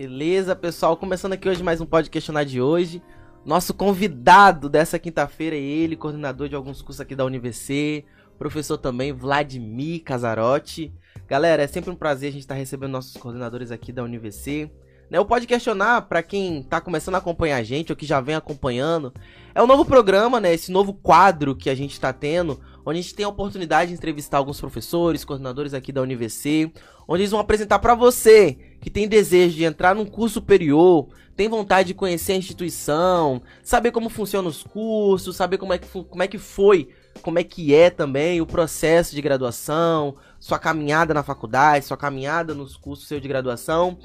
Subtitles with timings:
[0.00, 0.96] Beleza, pessoal?
[0.96, 3.02] Começando aqui hoje mais um Pode Questionar de hoje.
[3.44, 8.06] Nosso convidado dessa quinta-feira é ele, coordenador de alguns cursos aqui da UniVC,
[8.38, 10.90] professor também, Vladimir Casarotti.
[11.28, 14.70] Galera, é sempre um prazer a gente estar recebendo nossos coordenadores aqui da UniVC.
[15.10, 18.22] Né, o Pode Questionar, para quem tá começando a acompanhar a gente ou que já
[18.22, 19.12] vem acompanhando,
[19.54, 20.54] é um novo programa, né?
[20.54, 23.98] Esse novo quadro que a gente está tendo, onde a gente tem a oportunidade de
[23.98, 26.72] entrevistar alguns professores, coordenadores aqui da UniVC,
[27.06, 31.48] onde eles vão apresentar para você que tem desejo de entrar num curso superior, tem
[31.48, 36.22] vontade de conhecer a instituição, saber como funcionam os cursos, saber como é que, como
[36.22, 36.88] é que foi,
[37.22, 42.54] como é que é também o processo de graduação, sua caminhada na faculdade, sua caminhada
[42.54, 43.98] nos cursos seu de graduação.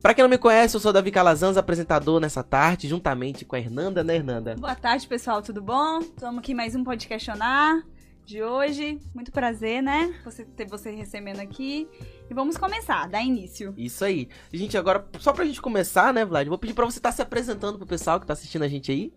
[0.00, 3.58] Para quem não me conhece, eu sou Davi Calazans, apresentador nessa tarde, juntamente com a
[3.58, 4.56] Hernanda, né, Hernanda?
[4.56, 6.00] Boa tarde, pessoal, tudo bom?
[6.00, 7.82] Estamos aqui mais um Pode Questionar
[8.24, 9.00] de hoje.
[9.14, 10.14] Muito prazer, né?
[10.24, 11.88] Você ter você recebendo aqui.
[12.30, 13.74] E vamos começar, dar início.
[13.76, 14.28] Isso aí.
[14.52, 16.48] Gente, agora, só pra gente começar, né, Vlad?
[16.48, 18.90] Vou pedir pra você estar tá se apresentando pro pessoal que tá assistindo a gente
[18.90, 19.12] aí.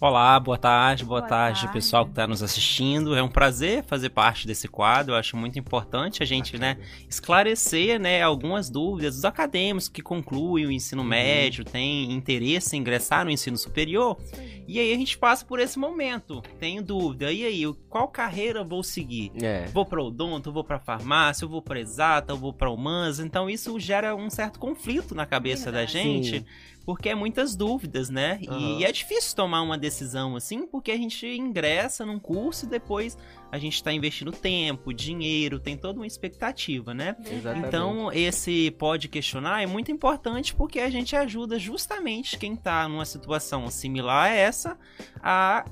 [0.00, 3.14] Olá, boa tarde, boa, boa tarde, tarde, pessoal que está nos assistindo.
[3.14, 5.14] É um prazer fazer parte desse quadro.
[5.14, 6.76] Eu acho muito importante a gente, né,
[7.08, 11.08] esclarecer, né, algumas dúvidas dos acadêmicos que concluem o ensino uhum.
[11.08, 14.18] médio, têm interesse em ingressar no ensino superior.
[14.66, 16.42] E aí a gente passa por esse momento.
[16.58, 17.30] Tenho dúvida.
[17.30, 19.30] E aí, qual carreira vou seguir?
[19.40, 19.66] É.
[19.66, 23.20] Vou para odonto, vou para farmácia, eu vou para exata, eu vou para humanas.
[23.20, 25.92] Então isso gera um certo conflito na cabeça Verdade.
[25.94, 26.38] da gente.
[26.40, 28.38] Sim porque é muitas dúvidas, né?
[28.48, 28.78] Uhum.
[28.78, 33.16] E é difícil tomar uma decisão assim, porque a gente ingressa num curso e depois
[33.50, 37.16] a gente está investindo tempo, dinheiro, tem toda uma expectativa, né?
[37.30, 37.68] Exatamente.
[37.68, 43.04] Então, esse pode questionar é muito importante porque a gente ajuda justamente quem está numa
[43.04, 44.78] situação similar a essa
[45.22, 45.64] a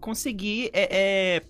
[0.00, 1.42] conseguir é, é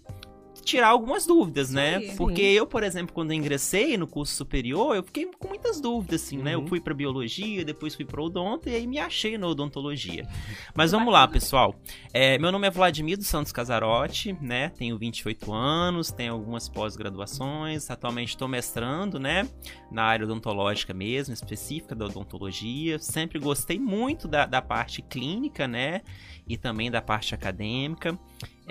[0.61, 2.01] tirar algumas dúvidas, né?
[2.01, 2.17] Sim.
[2.17, 6.23] Porque eu, por exemplo, quando eu ingressei no curso superior, eu fiquei com muitas dúvidas,
[6.23, 6.45] assim, uhum.
[6.45, 6.55] né?
[6.55, 6.67] Eu uhum.
[6.67, 10.27] fui para biologia, depois fui para odonto e aí me achei na odontologia.
[10.75, 11.75] Mas vamos lá, pessoal.
[12.13, 14.71] É, meu nome é Vladimir dos Santos Casarotti, né?
[14.71, 19.49] Tenho 28 anos, tenho algumas pós-graduações, atualmente estou mestrando, né?
[19.91, 22.99] Na área odontológica mesmo, específica da odontologia.
[22.99, 26.03] Sempre gostei muito da, da parte clínica, né?
[26.49, 28.19] E também da parte acadêmica.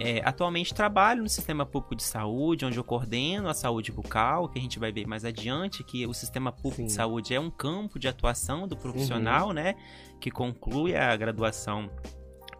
[0.01, 4.57] É, atualmente trabalho no sistema público de saúde, onde eu coordeno a saúde bucal, que
[4.57, 6.85] a gente vai ver mais adiante, que o sistema público Sim.
[6.85, 9.53] de saúde é um campo de atuação do profissional, uhum.
[9.53, 9.75] né?
[10.17, 11.89] Que conclui a graduação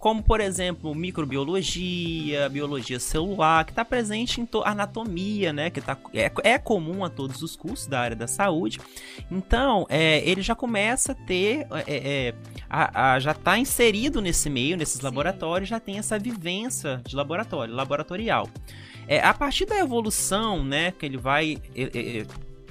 [0.00, 6.32] como por exemplo microbiologia, biologia celular, que está presente em anatomia, né, que tá, é,
[6.42, 8.80] é, comum a todos os cursos da área da saúde.
[9.30, 12.34] Então, é, ele já começa a ter, é, é
[12.68, 15.04] a, a, já está inserido nesse meio, nesses Sim.
[15.04, 18.48] laboratórios, já tem essa vivência de laboratório, laboratorial.
[19.06, 21.58] É, a partir da evolução, né, que ele vai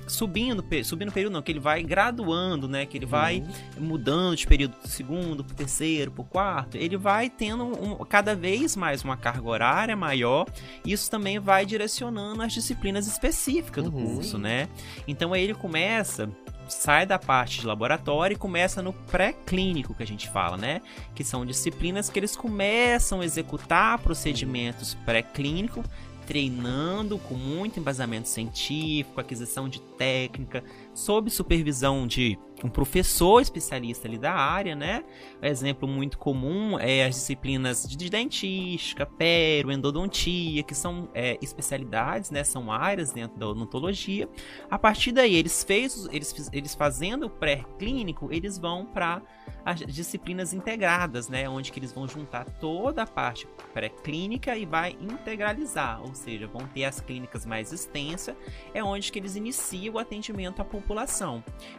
[0.10, 2.86] subindo, subindo período não, que ele vai graduando, né?
[2.86, 3.40] Que ele vai
[3.78, 3.86] uhum.
[3.86, 6.78] mudando de período do segundo pro terceiro, pro quarto.
[6.78, 10.46] Ele vai tendo um, cada vez mais uma carga horária maior.
[10.86, 14.16] E isso também vai direcionando as disciplinas específicas do uhum.
[14.16, 14.68] curso, né?
[15.08, 16.30] Então aí ele começa
[16.70, 20.82] sai da parte de laboratório e começa no pré-clínico que a gente fala, né?
[21.16, 25.84] Que são disciplinas que eles começam a executar procedimentos pré-clínicos
[26.30, 30.64] treinando com muito embasamento científico, aquisição de técnica,
[30.94, 35.04] sob supervisão de um professor especialista ali da área, né?
[35.42, 42.44] Exemplo muito comum é as disciplinas de dentística, pero, endodontia, que são é, especialidades, né?
[42.44, 44.28] São áreas dentro da odontologia.
[44.70, 49.22] A partir daí, eles fez, eles, eles fazendo o pré-clínico, eles vão para
[49.66, 51.48] as disciplinas integradas, né?
[51.50, 56.68] Onde que eles vão juntar toda a parte pré-clínica e vai integralizar, ou seja, vão
[56.68, 58.36] ter as clínicas mais extensas,
[58.74, 60.79] é onde que eles iniciam o atendimento à população.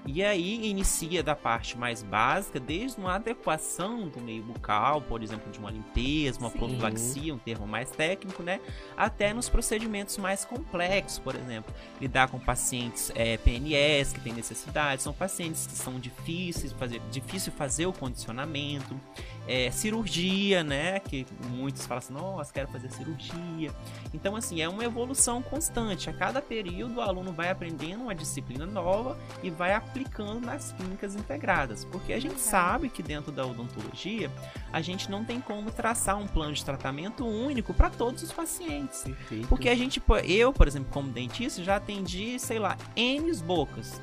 [0.06, 5.50] E aí inicia da parte mais básica, desde uma adequação do meio bucal, por exemplo,
[5.50, 8.60] de uma limpeza, uma profilaxia, um termo mais técnico, né?
[8.96, 15.02] Até nos procedimentos mais complexos, por exemplo, lidar com pacientes é, PNS que têm necessidade,
[15.02, 18.98] são pacientes que são difíceis de fazer, difícil fazer o condicionamento,
[19.46, 21.00] é, cirurgia, né?
[21.00, 23.72] Que muitos falam assim, nossa, quero fazer cirurgia.
[24.14, 26.08] Então, assim, é uma evolução constante.
[26.08, 31.16] A cada período o aluno vai aprendendo uma disciplina nova e vai aplicando nas clínicas
[31.16, 31.84] integradas.
[31.84, 34.30] Porque a gente sabe que dentro da odontologia
[34.72, 39.02] a gente não tem como traçar um plano de tratamento único para todos os pacientes.
[39.02, 39.48] Perfeito.
[39.48, 44.00] Porque a gente, eu, por exemplo, como dentista, já atendi, sei lá, N bocas.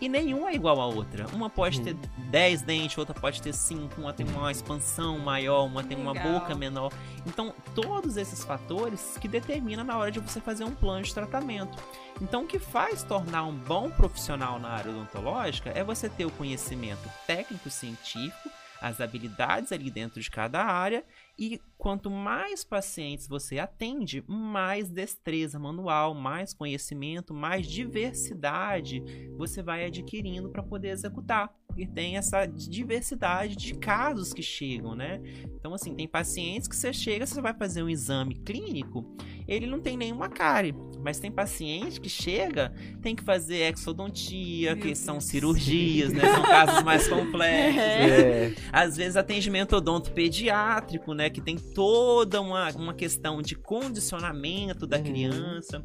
[0.00, 1.26] E nenhuma é igual à outra.
[1.32, 1.94] Uma pode ter
[2.30, 6.14] 10 dentes, outra pode ter 5, uma tem uma expansão maior, uma tem Legal.
[6.14, 6.92] uma boca menor.
[7.26, 11.76] Então, todos esses fatores que determinam na hora de você fazer um plano de tratamento.
[12.22, 16.30] Então, o que faz tornar um bom profissional na área odontológica é você ter o
[16.30, 18.50] conhecimento técnico-científico,
[18.80, 21.04] as habilidades ali dentro de cada área
[21.38, 29.02] e quanto mais pacientes você atende, mais destreza manual, mais conhecimento, mais diversidade
[29.36, 31.54] você vai adquirindo para poder executar.
[31.68, 35.20] Porque tem essa diversidade de casos que chegam, né?
[35.54, 39.04] Então, assim, tem pacientes que você chega, você vai fazer um exame clínico,
[39.46, 40.74] ele não tem nenhuma cárie.
[41.00, 44.98] Mas tem paciente que chega, tem que fazer exodontia, Meu que Deus.
[44.98, 46.20] são cirurgias, né?
[46.34, 47.80] São casos mais complexos.
[47.80, 48.48] É.
[48.48, 48.54] Né?
[48.72, 51.30] Às vezes atendimento odonto pediátrico, né?
[51.30, 55.04] Que tem toda uma, uma questão de condicionamento da uhum.
[55.04, 55.84] criança.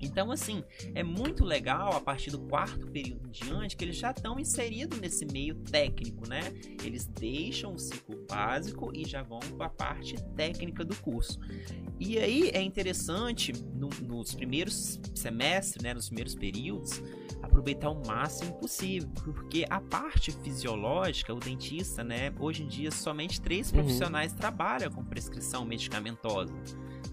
[0.00, 0.62] Então, assim,
[0.94, 4.98] é muito legal a partir do quarto período em diante que eles já estão inseridos
[5.00, 6.40] nesse meio técnico, né?
[6.84, 11.38] Eles deixam o ciclo básico e já vão para a parte técnica do curso.
[11.98, 17.02] E aí é interessante, no, nos primeiros semestres, né, nos primeiros períodos,
[17.42, 23.40] aproveitar o máximo possível, porque a parte fisiológica, o dentista, né, hoje em dia somente
[23.40, 23.78] três uhum.
[23.78, 24.38] profissionais uhum.
[24.38, 26.54] trabalham com prescrição medicamentosa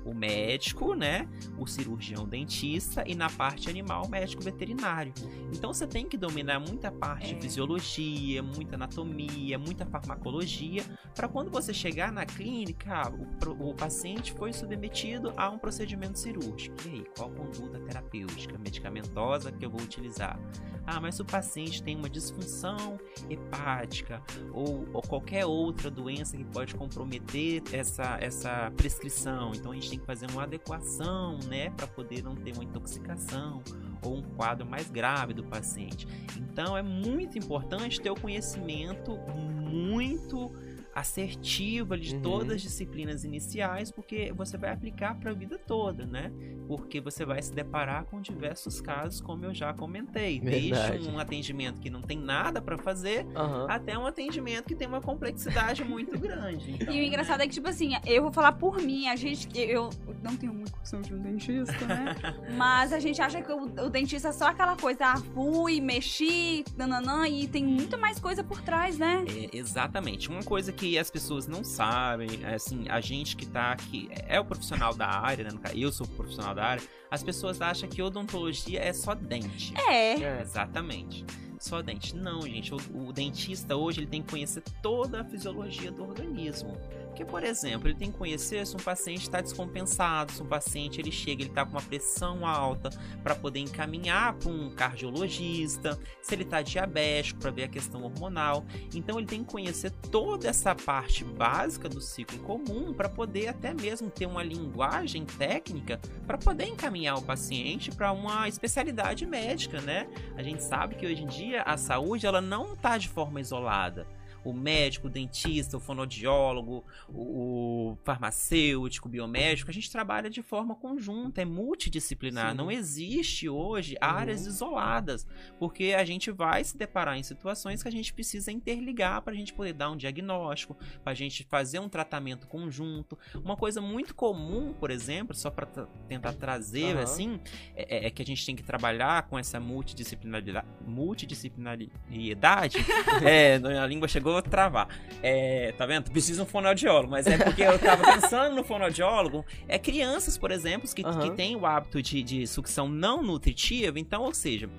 [0.05, 1.27] o médico, né?
[1.57, 5.11] O cirurgião dentista e na parte animal, o médico veterinário.
[5.51, 7.41] Então você tem que dominar muita parte de é.
[7.41, 10.83] fisiologia, muita anatomia, muita farmacologia,
[11.15, 16.75] para quando você chegar na clínica, o, o, paciente foi submetido a um procedimento cirúrgico.
[16.85, 20.39] E aí, qual conduta terapêutica medicamentosa que eu vou utilizar?
[20.85, 24.21] Ah, mas se o paciente tem uma disfunção hepática
[24.53, 29.99] ou, ou qualquer outra doença que pode comprometer essa, essa prescrição, então a gente tem
[29.99, 33.61] que fazer uma adequação, né, para poder não ter uma intoxicação
[34.01, 36.07] ou um quadro mais grave do paciente.
[36.37, 40.51] Então é muito importante ter o conhecimento muito
[40.95, 42.21] assertiva de Uhum.
[42.21, 46.31] todas as disciplinas iniciais, porque você vai aplicar para a vida toda, né?
[46.67, 50.91] Porque você vai se deparar com diversos casos, como eu já comentei, Verdade.
[50.93, 53.67] desde um atendimento que não tem nada para fazer Aham.
[53.69, 56.71] até um atendimento que tem uma complexidade muito grande.
[56.71, 59.47] Então, E o engraçado é que, tipo assim, eu vou falar por mim, a gente.
[59.53, 59.89] Eu
[60.23, 62.15] não tenho muito costume de um dentista, né?
[62.57, 66.63] Mas a gente acha que o, o dentista é só aquela coisa, ah, fui, mexi,
[66.77, 69.23] nananã, e tem muito mais coisa por trás, né?
[69.27, 70.29] É, exatamente.
[70.29, 74.45] Uma coisa que as pessoas não sabem, assim, a gente que tá aqui é o
[74.45, 75.51] profissional da área, né?
[75.73, 76.83] Eu sou profissional da área.
[77.09, 79.73] As pessoas acham que odontologia é só dente.
[79.89, 80.21] É.
[80.21, 80.41] É.
[80.41, 81.25] Exatamente.
[81.59, 82.15] Só dente.
[82.15, 82.73] Não, gente.
[82.73, 82.77] O,
[83.07, 86.77] o dentista hoje ele tem que conhecer toda a fisiologia do organismo.
[87.15, 90.99] Porque, por exemplo, ele tem que conhecer se um paciente está descompensado, se um paciente
[90.99, 92.89] ele chega, ele está com uma pressão alta,
[93.23, 98.65] para poder encaminhar para um cardiologista, se ele está diabético, para ver a questão hormonal.
[98.93, 103.73] Então, ele tem que conhecer toda essa parte básica do ciclo comum para poder até
[103.73, 110.09] mesmo ter uma linguagem técnica para poder encaminhar o paciente para uma especialidade médica, né?
[110.35, 114.05] A gente sabe que hoje em dia a saúde ela não está de forma isolada.
[114.49, 120.75] O médico, o dentista, o fonoaudiólogo, o, farmacêutico, o biomédico, a gente trabalha de forma
[120.75, 122.51] conjunta, é multidisciplinar.
[122.51, 122.57] Sim.
[122.57, 124.09] Não existe hoje Uhum.
[124.09, 125.27] áreas isoladas,
[125.59, 129.35] porque a gente vai se deparar em situações que a gente precisa interligar para a
[129.35, 133.17] gente poder dar um diagnóstico, para a gente fazer um tratamento conjunto.
[133.43, 135.65] Uma coisa muito comum, por exemplo, só para
[136.07, 137.03] tentar trazer Aham.
[137.03, 137.39] assim,
[137.75, 142.77] é, é que a gente tem que trabalhar com essa multidisciplinaridade, multidisciplinariedade.
[143.25, 144.87] é, a língua chegou a travar.
[145.21, 146.11] É, tá vendo?
[146.11, 149.45] Precisa um fonoaudiólogo, mas é porque eu tava pensando no fonoaudiólogo.
[149.67, 151.19] É crianças, por exemplo, que, Aham.
[151.21, 154.69] que têm o hábito de, de sucção não nutritiva, então, ou seja,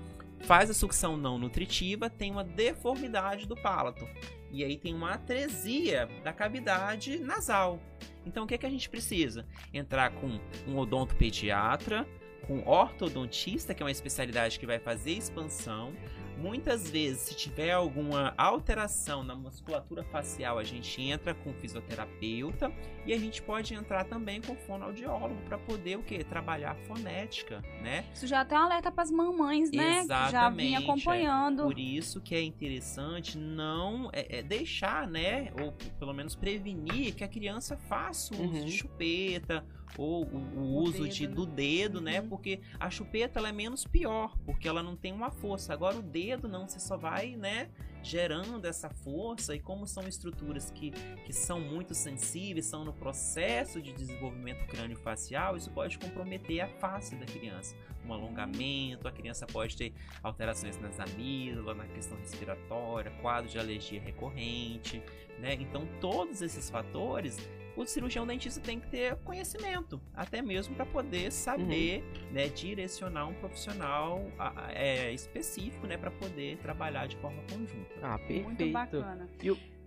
[0.41, 4.07] faz a sucção não nutritiva, tem uma deformidade do palato.
[4.51, 7.79] E aí tem uma atresia da cavidade nasal.
[8.25, 9.45] Então o que, é que a gente precisa?
[9.73, 12.07] Entrar com um odontopediatra,
[12.45, 15.93] com ortodontista, que é uma especialidade que vai fazer expansão.
[16.37, 22.71] Muitas vezes, se tiver alguma alteração na musculatura facial, a gente entra com fisioterapeuta
[23.05, 26.23] e a gente pode entrar também com fonoaudiólogo para poder o quê?
[26.23, 28.05] Trabalhar a fonética, né?
[28.13, 30.01] Isso já tem um alerta pras mamães, né?
[30.01, 31.63] Que já Exatamente, vinha acompanhando.
[31.63, 37.23] Por isso que é interessante não é, é deixar, né, ou pelo menos prevenir que
[37.23, 38.65] a criança faça o uso Uhum.
[38.65, 39.65] de chupeta
[39.97, 42.21] ou o, o uso de, dedo, do dedo, né?
[42.21, 42.29] Uhum.
[42.29, 45.73] Porque a chupeta ela é menos pior, porque ela não tem uma força.
[45.73, 47.69] Agora o dedo não, você só vai, né,
[48.03, 50.91] gerando essa força e como são estruturas que,
[51.25, 57.15] que são muito sensíveis, são no processo de desenvolvimento crânio-facial, isso pode comprometer a face
[57.15, 57.75] da criança.
[58.05, 63.99] Um alongamento, a criança pode ter alterações nas amígdalas, na questão respiratória, quadro de alergia
[63.99, 65.01] recorrente,
[65.39, 65.55] né?
[65.55, 67.37] Então todos esses fatores
[67.77, 73.33] o cirurgião dentista tem que ter conhecimento, até mesmo para poder saber, né, direcionar um
[73.35, 77.93] profissional a- a- é, específico, né, para poder trabalhar de forma conjunta.
[78.01, 78.45] Ah, perfeito.
[78.47, 79.29] Muito bacana.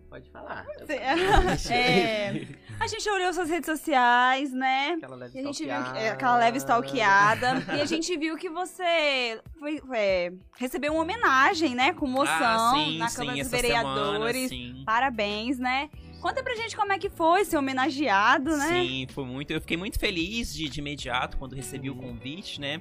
[0.09, 0.67] Pode falar.
[1.71, 2.47] É,
[2.81, 4.95] a gente olhou suas redes sociais, né?
[4.99, 7.65] Aquela leve E a gente viu que, é, aquela leve stalkeada.
[7.77, 11.93] e a gente viu que você foi, é, recebeu uma homenagem, né?
[11.93, 14.49] Com moção Ah, sim, na sim, Câmara dos essa Vereadores.
[14.51, 14.83] Semana, sim.
[14.85, 15.89] Parabéns, né?
[16.21, 18.69] Conta pra gente como é que foi ser homenageado, né?
[18.69, 19.51] Sim, foi muito.
[19.53, 22.01] Eu fiquei muito feliz de, de imediato quando recebi o Uhum.
[22.01, 22.81] convite, né?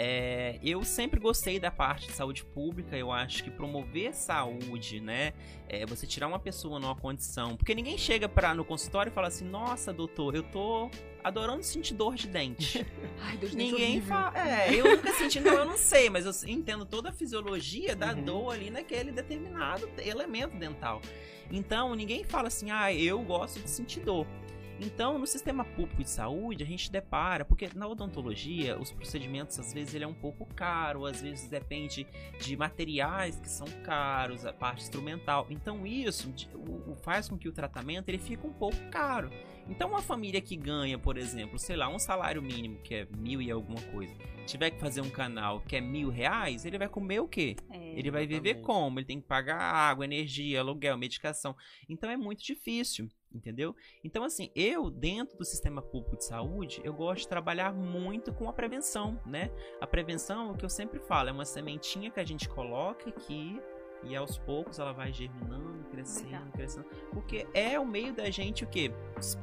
[0.00, 2.96] É, eu sempre gostei da parte de saúde pública.
[2.96, 5.32] Eu acho que promover saúde, né?
[5.68, 7.56] É você tirar uma pessoa numa condição.
[7.56, 10.88] Porque ninguém chega pra, no consultório e fala assim: Nossa, doutor, eu tô
[11.24, 12.86] adorando sentir dor de dente.
[13.20, 14.32] Ai, Deus Ninguém fala.
[14.38, 18.12] É, eu nunca senti, então eu não sei, mas eu entendo toda a fisiologia da
[18.14, 18.22] Uhum.
[18.22, 21.02] dor ali naquele determinado elemento dental.
[21.50, 24.26] Então, ninguém fala assim, ah, eu gosto de sentir dor.
[24.80, 29.72] Então, no sistema público de saúde, a gente depara, porque na odontologia, os procedimentos, às
[29.72, 32.06] vezes, ele é um pouco caro, às vezes depende
[32.40, 35.46] de materiais que são caros, a parte instrumental.
[35.50, 36.32] Então, isso
[37.02, 39.30] faz com que o tratamento ele fique um pouco caro.
[39.68, 43.42] Então, uma família que ganha, por exemplo, sei lá, um salário mínimo, que é mil
[43.42, 44.14] e alguma coisa,
[44.46, 47.54] tiver que fazer um canal que é mil reais, ele vai comer o quê?
[47.70, 47.98] É.
[47.98, 48.98] Ele vai viver como?
[48.98, 51.54] Ele tem que pagar água, energia, aluguel, medicação.
[51.86, 53.74] Então é muito difícil, entendeu?
[54.02, 58.48] Então, assim, eu, dentro do sistema público de saúde, eu gosto de trabalhar muito com
[58.48, 59.50] a prevenção, né?
[59.80, 63.60] A prevenção, o que eu sempre falo, é uma sementinha que a gente coloca aqui.
[64.04, 66.52] E aos poucos ela vai germinando, crescendo, Legal.
[66.52, 66.86] crescendo.
[67.12, 68.92] Porque é o meio da gente o quê?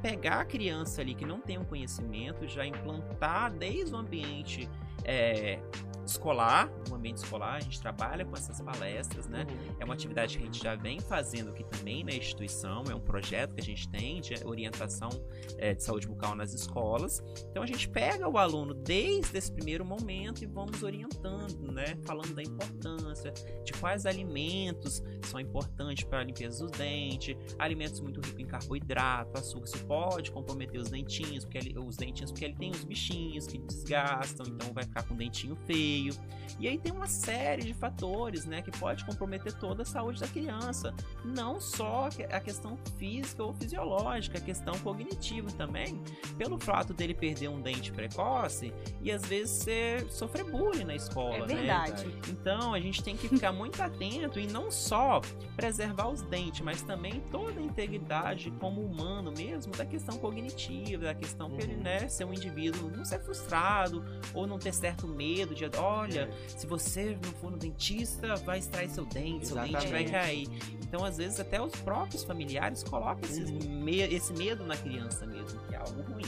[0.02, 4.70] Pegar a criança ali que não tem um conhecimento, já implantar desde o ambiente
[5.06, 5.60] é,
[6.06, 9.46] escolar, no ambiente escolar, a gente trabalha com essas palestras, né?
[9.50, 9.76] Uhum.
[9.80, 13.00] É uma atividade que a gente já vem fazendo aqui também na instituição, é um
[13.00, 15.10] projeto que a gente tem de orientação
[15.58, 17.24] é, de saúde bucal nas escolas.
[17.50, 21.98] Então a gente pega o aluno desde esse primeiro momento e vamos orientando, né?
[22.06, 23.34] Falando da importância
[23.64, 29.38] de quais alimentos são importantes para a limpeza dos dentes, alimentos muito ricos em carboidrato,
[29.40, 33.48] açúcar, isso pode comprometer os dentinhos, porque ele, os dentinhos, porque ele tem os bichinhos
[33.48, 36.14] que desgastam, então vai ficar com o dentinho feio.
[36.58, 40.28] E aí tem uma série de fatores, né, que pode comprometer toda a saúde da
[40.28, 40.94] criança.
[41.24, 46.02] Não só a questão física ou fisiológica, a questão cognitiva também.
[46.38, 51.36] Pelo fato dele perder um dente precoce e às vezes ser, sofrer bullying na escola.
[51.36, 51.56] É né?
[51.56, 52.06] verdade.
[52.06, 52.22] Né?
[52.30, 55.20] Então a gente tem que ficar muito atento e não só
[55.58, 61.16] preservar os dentes, mas também toda a integridade como humano mesmo, da questão cognitiva, da
[61.16, 61.58] questão uhum.
[61.58, 65.66] que ele, né, ser um indivíduo não ser frustrado ou não ter certo medo de,
[65.78, 69.72] olha, se você não for no dentista, vai extrair seu dente, Exatamente.
[69.72, 70.48] seu dente vai cair.
[70.84, 73.84] Então, às vezes, até os próprios familiares colocam uhum.
[73.84, 76.26] me esse medo na criança mesmo, que é algo ruim.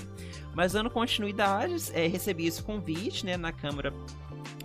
[0.55, 3.93] Mas dando continuidade, é, recebi esse convite né, na Câmara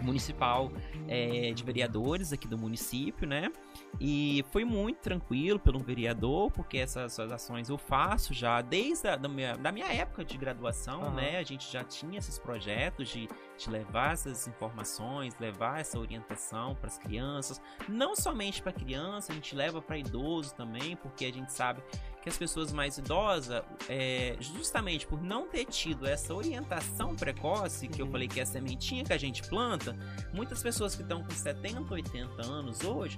[0.00, 0.72] Municipal
[1.06, 3.52] é, de Vereadores aqui do município, né?
[4.00, 9.28] E foi muito tranquilo pelo vereador, porque essas, ações eu faço já desde a da
[9.28, 11.14] minha, da minha época de graduação, uhum.
[11.14, 11.38] né?
[11.38, 16.88] A gente já tinha esses projetos de, de levar essas informações, levar essa orientação para
[16.88, 21.52] as crianças, não somente para criança, a gente leva para idoso também, porque a gente
[21.52, 21.82] sabe
[22.22, 28.00] que as pessoas mais idosas, é, justamente por não ter tido essa orientação precoce, que
[28.00, 29.96] eu falei que é a sementinha que a gente planta,
[30.32, 33.16] muitas pessoas que estão com 70, 80 anos hoje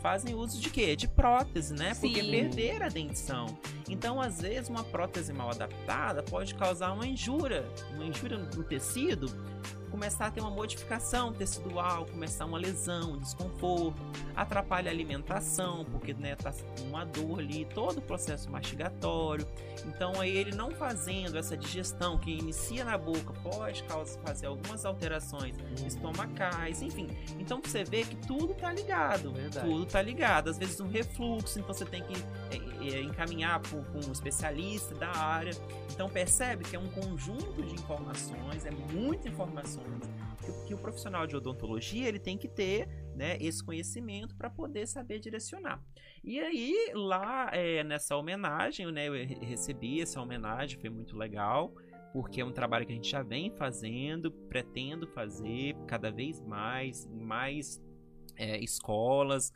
[0.00, 0.96] fazem uso de quê?
[0.96, 1.92] De prótese, né?
[1.92, 2.08] Sim.
[2.08, 3.46] Porque perderam a dentição.
[3.88, 9.26] Então, às vezes, uma prótese mal adaptada pode causar uma injúria, uma injúria no tecido
[9.96, 13.96] começar a ter uma modificação tecidual, começar uma lesão, um desconforto,
[14.36, 19.48] atrapalha a alimentação, porque né, tá com uma dor ali, todo o processo mastigatório.
[19.86, 24.84] Então aí ele não fazendo essa digestão que inicia na boca pode causar, fazer algumas
[24.84, 27.08] alterações estomacais, enfim.
[27.38, 29.66] Então você vê que tudo tá ligado, Verdade.
[29.66, 30.50] tudo tá ligado.
[30.50, 32.14] Às vezes um refluxo, então você tem que
[32.50, 35.52] é, é, encaminhar para um especialista da área.
[35.90, 39.85] Então percebe que é um conjunto de informações, é muita informação
[40.42, 44.86] que, que o profissional de odontologia ele tem que ter né, esse conhecimento para poder
[44.86, 45.82] saber direcionar.
[46.22, 51.72] E aí, lá é, nessa homenagem, né, eu recebi essa homenagem, foi muito legal,
[52.12, 57.06] porque é um trabalho que a gente já vem fazendo, pretendo fazer cada vez mais,
[57.06, 57.80] mais
[58.36, 59.52] é, escolas.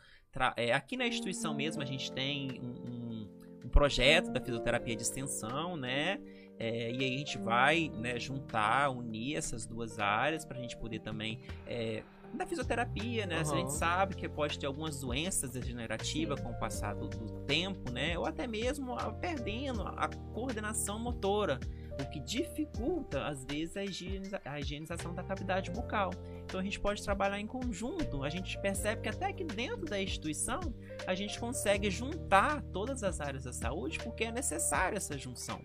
[0.56, 3.30] É, aqui na instituição mesmo a gente tem um, um,
[3.64, 6.20] um projeto da fisioterapia de extensão, né?
[6.60, 10.76] É, e aí a gente vai né, juntar, unir essas duas áreas para a gente
[10.76, 12.02] poder também é,
[12.34, 13.42] da fisioterapia, né?
[13.42, 13.52] Uhum.
[13.52, 17.90] A gente sabe que pode ter algumas doenças degenerativas com o passar do, do tempo,
[17.90, 18.18] né?
[18.18, 21.58] Ou até mesmo a, perdendo a coordenação motora,
[21.98, 26.10] o que dificulta, às vezes, a, higieniza a higienização da cavidade bucal.
[26.44, 28.22] Então a gente pode trabalhar em conjunto.
[28.22, 30.60] A gente percebe que até que dentro da instituição
[31.06, 35.60] a gente consegue juntar todas as áreas da saúde porque é necessária essa junção.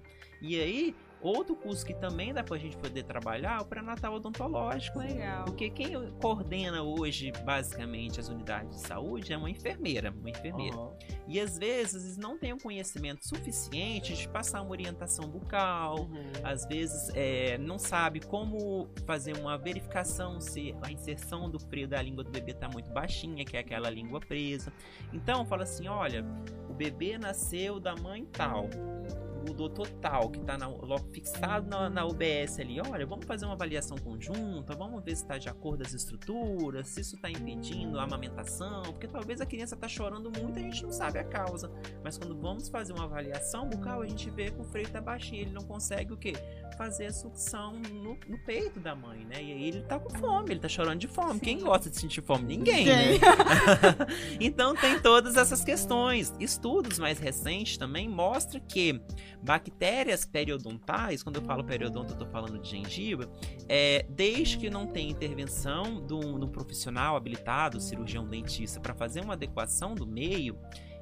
[0.47, 4.99] E aí, outro curso que também dá pra gente poder trabalhar é o pré-natal odontológico.
[4.99, 5.45] Legal.
[5.45, 10.11] Porque quem coordena hoje, basicamente, as unidades de saúde é uma enfermeira.
[10.11, 10.77] Uma enfermeira.
[10.77, 10.95] Uhum.
[11.27, 16.31] E às vezes não tem o um conhecimento suficiente de passar uma orientação bucal, uhum.
[16.43, 21.99] às vezes é, não sabe como fazer uma verificação se a inserção do freio da
[22.01, 24.71] língua do bebê está muito baixinha, que é aquela língua presa.
[25.11, 26.23] Então fala assim: olha,
[26.69, 28.69] o bebê nasceu da mãe tal
[29.49, 30.57] o doutor tal, que está
[31.11, 35.37] fixado na, na UBS ali, olha, vamos fazer uma avaliação conjunta, vamos ver se está
[35.37, 39.87] de acordo as estruturas, se isso está impedindo a amamentação, porque talvez a criança está
[39.87, 41.71] chorando muito e a gente não sabe a causa.
[42.03, 45.41] Mas quando vamos fazer uma avaliação bucal, a gente vê que o freio está baixinho,
[45.41, 46.33] ele não consegue o quê?
[46.77, 49.41] Fazer a sucção no, no, peito da mãe, né?
[49.41, 51.33] E aí ele tá com fome, ele tá chorando de fome.
[51.33, 51.39] Sim.
[51.39, 52.45] Quem gosta de sentir fome?
[52.45, 53.19] Ninguém, Ninguém.
[53.19, 53.19] né?
[54.39, 56.33] então tem todas essas questões.
[56.39, 59.01] Estudos mais recentes também mostram que
[59.45, 63.31] Bactérias periodontais, quando eu falo periodonto, eu tô falando de gengiva,
[63.69, 69.33] é, desde que não tenha intervenção do, do profissional habilitado, cirurgião dentista, para fazer uma
[69.33, 70.57] adequação do meio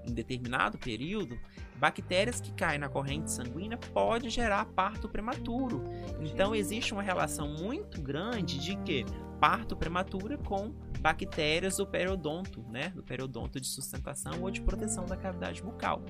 [0.06, 1.40] em determinado período,
[1.76, 5.84] bactérias que caem na corrente sanguínea pode gerar parto prematuro.
[6.20, 9.06] Então existe uma relação muito grande de que
[9.44, 12.94] parto prematura com bactérias do periodonto, né?
[12.96, 16.02] Do periodonto de sustentação ou de proteção da cavidade bucal.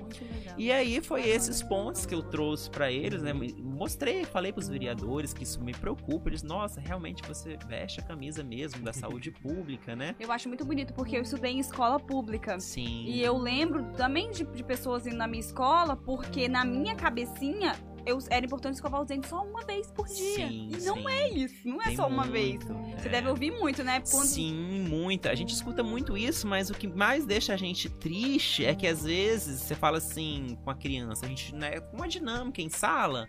[0.56, 3.32] E aí foi esses pontos que eu trouxe para eles, né?
[3.32, 6.28] Mostrei, falei para os vereadores que isso me preocupa.
[6.28, 10.14] Eles, nossa, realmente você veste a camisa mesmo da saúde pública, né?
[10.20, 12.60] Eu acho muito bonito porque eu estudei em escola pública.
[12.60, 13.04] Sim.
[13.06, 15.53] E eu lembro também de, de pessoas indo na minha escola
[15.96, 17.74] porque na minha cabecinha
[18.06, 20.48] eu, era importante escovar os dentes só uma vez por dia.
[20.48, 21.08] Sim, e não sim.
[21.08, 22.64] é isso, não é Tem só uma muito, vez.
[23.00, 23.10] Você é.
[23.10, 24.02] deve ouvir muito, né?
[24.10, 25.30] Quando- Sim, muita.
[25.30, 28.86] A gente escuta muito isso, mas o que mais deixa a gente triste é que
[28.86, 32.68] às vezes você fala assim com a criança, a gente, né, com uma dinâmica em
[32.68, 33.26] sala.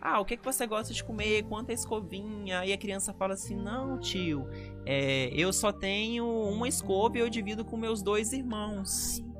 [0.00, 1.44] Ah, o que, que você gosta de comer?
[1.44, 2.60] Quanta escovinha?
[2.60, 4.46] Aí a criança fala assim: Não, tio,
[4.84, 9.18] é, eu só tenho uma escova e eu divido com meus dois irmãos.
[9.18, 9.33] Nossa.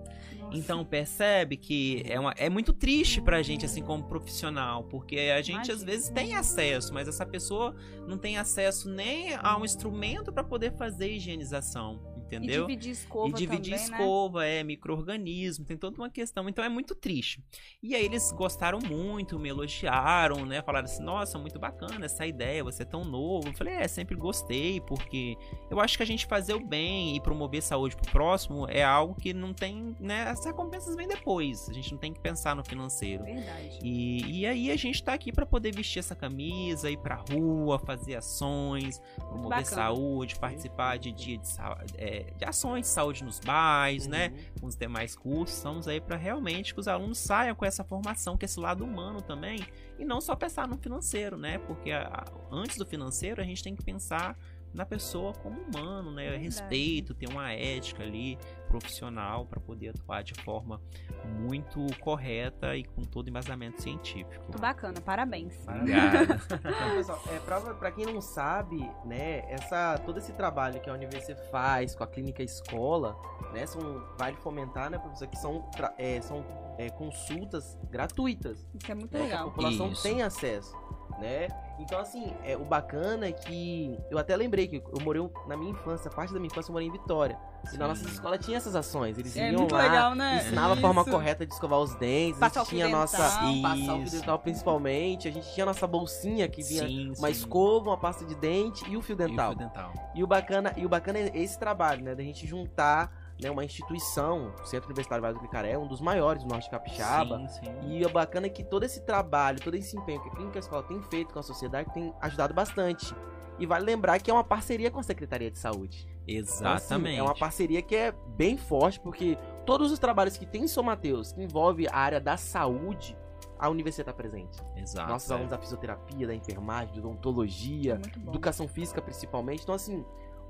[0.55, 5.43] Então percebe que é, uma, é muito triste pra gente, assim, como profissional, porque a
[5.43, 7.75] gente às vezes tem acesso, mas essa pessoa
[8.07, 12.67] não tem acesso nem a um instrumento pra poder fazer higienização, E entendeu?
[12.67, 13.97] dividir escova E dividir também, né?
[13.99, 16.49] escova, é, micro-organismo, tem toda uma questão.
[16.49, 17.43] Então é muito triste.
[17.83, 20.63] E aí eles gostaram muito, me elogiaram, né?
[20.63, 23.49] Falaram assim, nossa, muito bacana essa ideia, você é tão novo.
[23.49, 25.37] Eu falei, é, sempre gostei, porque
[25.71, 29.15] eu acho que a gente fazer o bem e promover saúde pro próximo é algo
[29.15, 30.23] que não tem, né?
[30.25, 31.69] As recompensas vêm depois.
[31.69, 33.25] A gente não tem que pensar no financeiro.
[33.25, 33.79] Verdade.
[33.83, 37.79] E, e aí a gente tá aqui pra poder vestir essa camisa, ir pra rua,
[37.79, 39.65] fazer ações, promover Bacana.
[39.65, 41.85] saúde, participar de dia de, sa-
[42.15, 44.29] é, de ações de saúde nos bairros, né?
[44.29, 44.61] Uhum.
[44.61, 45.57] Com os demais cursos.
[45.57, 49.21] Estamos aí pra realmente que os alunos saiam com essa formação, com esse lado humano
[49.23, 49.59] também,
[49.99, 51.59] e não só pensar no financeiro, né?
[51.59, 54.37] Porque a- a- antes do financeiro a gente tem que pensar
[54.75, 56.25] na pessoa como humano, né?
[56.25, 56.45] Verdade.
[56.45, 58.37] Respeito, ter uma ética ali
[58.69, 60.81] profissional para poder atuar de forma
[61.25, 64.43] muito correta e com todo embasamento científico.
[64.43, 65.57] Muito bacana, parabéns.
[65.67, 66.35] Obrigado.
[66.75, 70.93] Então, pessoal, é, pra, pra quem não sabe, né, essa, todo esse trabalho que a
[70.93, 73.17] universidade faz com a clínica escola,
[73.53, 76.45] né, são, vale fomentar, né, professor, que são, é, são
[76.79, 78.67] é, consultas gratuitas.
[78.75, 79.51] Isso é muito né, que a legal.
[79.51, 80.03] população Isso.
[80.03, 80.77] tem acesso,
[81.19, 81.49] né?
[81.79, 85.73] Então, assim, é, o bacana é que eu até lembrei que eu morei na minha
[85.73, 87.37] infância, parte da minha infância eu morei em Vitória.
[87.73, 89.19] E na nossa escola tinha essas ações.
[89.19, 90.37] Eles É iam lá, legal, né?
[90.37, 91.11] ensinava a forma Isso.
[91.11, 93.63] correta de escovar os dentes, Passar a gente tinha a nossa dental.
[93.63, 94.17] passar o fio Isso.
[94.21, 97.33] dental principalmente, a gente tinha a nossa bolsinha que vinha Sim, uma sim.
[97.33, 99.51] escova, uma pasta de dente e o fio E o dental.
[99.51, 99.93] fio dental.
[100.15, 103.65] E o bacana, e o bacana é esse trabalho, né, da gente juntar, né, uma
[103.65, 107.39] instituição, o Centro Universitário Vale do Cricaré, é um dos maiores do Norte de Capixaba.
[107.49, 107.99] Sim, sim.
[107.99, 110.83] E o bacana é que todo esse trabalho, todo esse empenho que a Clínica Escola
[110.83, 113.15] tem feito com a sociedade tem ajudado bastante.
[113.59, 116.09] E vale lembrar que é uma parceria com a Secretaria de Saúde.
[116.27, 117.19] Então, assim, Exatamente.
[117.19, 120.83] é uma parceria que é bem forte, porque todos os trabalhos que tem em São
[120.83, 123.17] Mateus, que envolve a área da saúde,
[123.59, 124.63] a universidade está presente.
[124.77, 125.09] Exato.
[125.09, 125.35] Nossos é.
[125.35, 128.31] alunos da fisioterapia, da enfermagem, da odontologia, bom.
[128.31, 129.63] educação física principalmente.
[129.63, 130.05] Então, assim,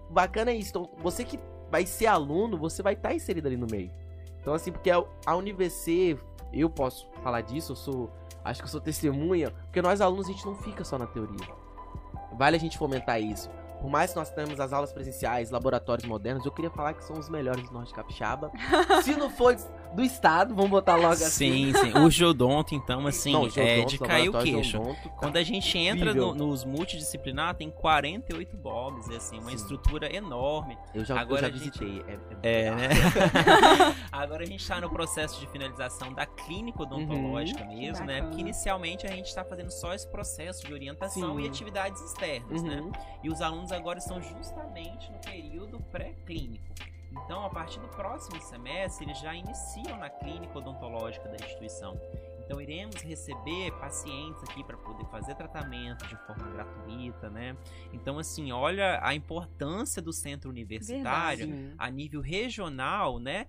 [0.08, 0.70] o bacana é isso.
[0.70, 1.38] Então, você que
[1.74, 3.90] vai ser aluno, você vai estar inserido ali no meio.
[4.40, 6.16] Então, assim, porque a, a UniVC,
[6.52, 8.12] eu posso falar disso, eu sou.
[8.44, 11.48] Acho que eu sou testemunha, porque nós alunos a gente não fica só na teoria.
[12.38, 13.50] Vale a gente fomentar isso.
[13.80, 17.18] Por mais que nós tenhamos as aulas presenciais, laboratórios modernos, eu queria falar que são
[17.18, 18.52] os melhores do Norte de Capixaba.
[19.02, 19.56] Se não for
[19.94, 21.72] do estado, vamos botar logo assim.
[21.72, 21.98] Sim, sim.
[21.98, 24.70] O Geodonto, então, assim, Não, é de cair o queixo.
[24.72, 25.08] Geodonto, tá.
[25.16, 29.56] Quando a gente entra no- nos multidisciplinar, tem 48 bogs, é assim, uma Sim.
[29.56, 30.76] estrutura enorme.
[30.94, 32.04] Eu já, Agora eu a já gente- visitei.
[32.42, 32.76] É, É, legal.
[32.76, 32.88] né?
[34.12, 38.22] Agora a gente está no processo de finalização da clínica odontológica mesmo, né?
[38.22, 41.42] Porque inicialmente a gente está fazendo só esse processo de orientação Sim.
[41.44, 42.80] e atividades externas, né?
[42.80, 42.92] Uhum.
[43.22, 46.64] E os alunos agora estão justamente no período pré-clínico.
[47.24, 51.98] Então, a partir do próximo semestre, eles já iniciam na clínica odontológica da instituição.
[52.44, 57.56] Então, iremos receber pacientes aqui para poder fazer tratamento de forma gratuita, né?
[57.92, 61.74] Então, assim, olha a importância do centro universitário Sim.
[61.78, 63.46] a nível regional, né?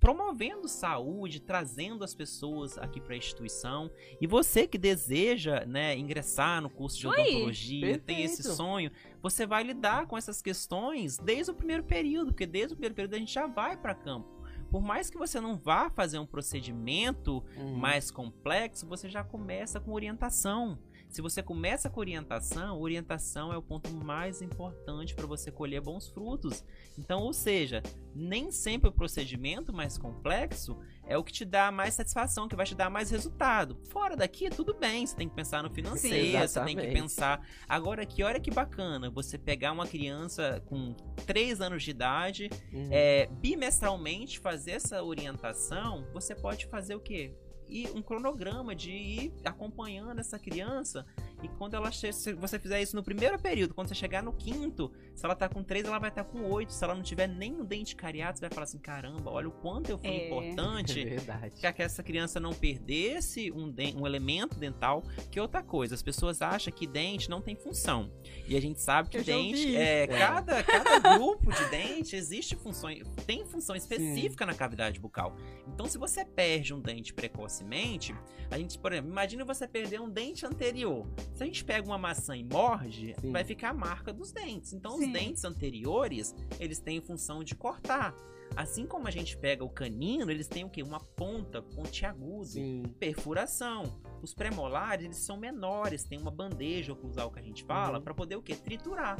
[0.00, 3.90] Promovendo saúde, trazendo as pessoas aqui para a instituição.
[4.20, 8.56] E você que deseja, né, ingressar no curso de odontologia, tem esse perfeito.
[8.56, 8.90] sonho,
[9.22, 13.14] você vai lidar com essas questões desde o primeiro período, porque desde o primeiro período
[13.14, 14.32] a gente já vai para campo.
[14.70, 17.76] Por mais que você não vá fazer um procedimento Uhum.
[17.76, 20.78] mais complexo, você já começa com orientação.
[21.14, 26.08] Se você começa com orientação, orientação é o ponto mais importante para você colher bons
[26.08, 26.64] frutos.
[26.98, 27.80] Então, ou seja,
[28.12, 32.66] nem sempre o procedimento mais complexo é o que te dá mais satisfação, que vai
[32.66, 33.78] te dar mais resultado.
[33.92, 37.46] Fora daqui, tudo bem, você tem que pensar no financeiro, você tem que pensar.
[37.68, 40.94] Agora aqui, olha que bacana, você pegar uma criança com
[41.26, 42.88] 3 anos de idade, Uhum.
[42.90, 47.32] é, bimestralmente fazer essa orientação, você pode fazer o quê?
[47.74, 51.04] E um cronograma de ir acompanhando essa criança
[51.44, 54.90] E quando ela se você fizer isso no primeiro período, quando você chegar no quinto,
[55.14, 56.72] se ela tá com três, ela vai estar tá com oito.
[56.72, 59.90] Se ela não tiver nenhum dente cariado, você vai falar assim: caramba, olha o quanto
[59.90, 60.26] eu fui é.
[60.26, 61.04] importante.
[61.04, 61.54] É verdade.
[61.56, 65.02] Que essa criança não perdesse um, um elemento dental.
[65.30, 68.10] Que outra coisa, as pessoas acham que dente não tem função.
[68.48, 72.56] E a gente sabe que eu dente, é, é, Cada, cada grupo de dente existe
[72.56, 74.50] funções, tem função específica Sim.
[74.50, 75.36] na cavidade bucal.
[75.66, 78.14] Então, se você perde um dente precocemente,
[78.50, 81.06] a gente, por exemplo, imagine você perder um dente anterior.
[81.34, 83.32] Se a gente pega uma maçã e morde, Sim.
[83.32, 84.72] vai ficar a marca dos dentes.
[84.72, 85.06] Então, Sim.
[85.06, 88.14] os dentes anteriores, eles têm função de cortar.
[88.56, 90.80] Assim como a gente pega o canino, eles têm o quê?
[90.80, 92.84] Uma ponta pontiaguda, Sim.
[93.00, 94.00] perfuração.
[94.22, 98.04] Os premolares, eles são menores, tem uma bandeja oclusal que a gente fala, uhum.
[98.04, 98.54] para poder o quê?
[98.54, 99.16] Triturar.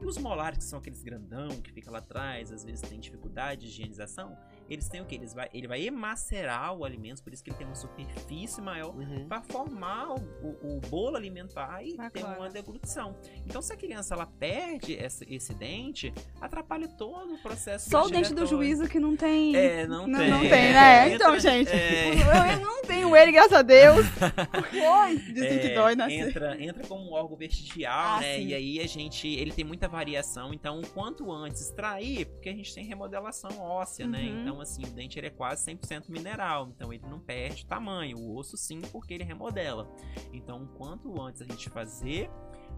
[0.00, 3.62] E os molares, que são aqueles grandão que fica lá atrás, às vezes tem dificuldade
[3.62, 4.36] de higienização,
[4.68, 5.14] eles têm o que?
[5.14, 8.94] Eles vai, ele vai emacerar o alimento, por isso que ele tem uma superfície maior,
[8.94, 9.26] uhum.
[9.28, 13.16] para formar o, o, o, bolo alimentar e ter uma deglutição.
[13.46, 17.88] Então, se a criança ela perde esse, esse dente, atrapalha todo o processo.
[17.90, 19.54] Só o dente do juízo que não tem.
[19.54, 20.30] É, não, não tem.
[20.30, 20.86] Não tem, né?
[21.06, 22.54] É, então, entra, gente, é...
[22.54, 24.06] eu não tenho ele, graças a Deus.
[24.72, 26.12] Oi, dizem que dói, né?
[26.12, 28.36] Entra, entra como um órgão vestigial, ah, né?
[28.36, 28.46] Sim.
[28.46, 32.74] E aí a gente, ele tem muita variação, então quanto antes extrair, porque a gente
[32.74, 34.20] tem remodelação óssea, né?
[34.20, 34.34] uhum.
[34.34, 34.40] né?
[34.42, 38.16] Então então, assim, o dente ele é quase 100% mineral, então ele não perde tamanho.
[38.16, 39.86] O osso, sim, porque ele remodela.
[40.32, 42.30] Então, quanto antes a gente fazer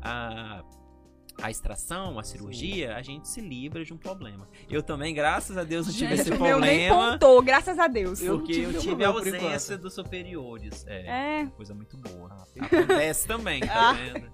[0.02, 0.64] a
[1.40, 2.92] a extração, a cirurgia, Sim.
[2.94, 4.48] a gente se livra de um problema.
[4.68, 6.59] Eu também, graças a Deus, não tive gente, esse problema.
[6.59, 8.20] Meu nem pontou, graças a Deus.
[8.20, 10.85] Eu porque eu tive a ausência dos superiores.
[10.88, 12.29] É, é, coisa muito boa.
[12.59, 13.92] Acontece também, tá ah.
[13.92, 14.31] vendo?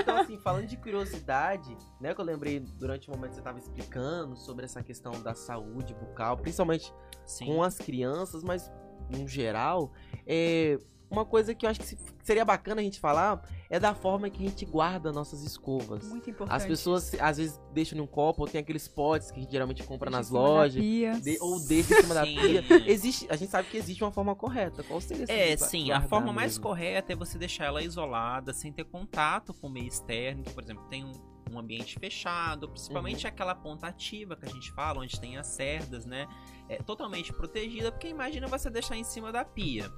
[0.00, 3.58] então, assim, falando de curiosidade, né, que eu lembrei durante o momento que você estava
[3.58, 6.92] explicando sobre essa questão da saúde bucal, principalmente
[7.24, 7.46] Sim.
[7.46, 8.70] com as crianças, mas
[9.10, 9.92] no geral,
[10.26, 10.78] é,
[11.10, 14.44] uma coisa que eu acho que seria bacana a gente falar é da forma que
[14.44, 16.08] a gente guarda nossas escovas.
[16.08, 16.56] Muito importante.
[16.56, 19.52] As pessoas às vezes deixam em um copo ou tem aqueles potes que a gente
[19.52, 20.82] geralmente compra nas lojas.
[20.82, 22.64] De, ou deixa em cima da pia.
[22.86, 24.82] Existe, a gente sabe que existe uma forma correta.
[24.82, 25.90] Qual seria essa É, sim.
[25.92, 26.36] A forma mesmo?
[26.36, 30.40] mais correta é você deixar ela isolada, sem ter contato com o meio externo.
[30.40, 31.12] Então, por exemplo, tem um,
[31.52, 33.28] um ambiente fechado, principalmente uhum.
[33.28, 36.26] aquela ponta ativa que a gente fala, onde tem as cerdas, né?
[36.68, 39.88] É totalmente protegida, porque imagina você deixar em cima da pia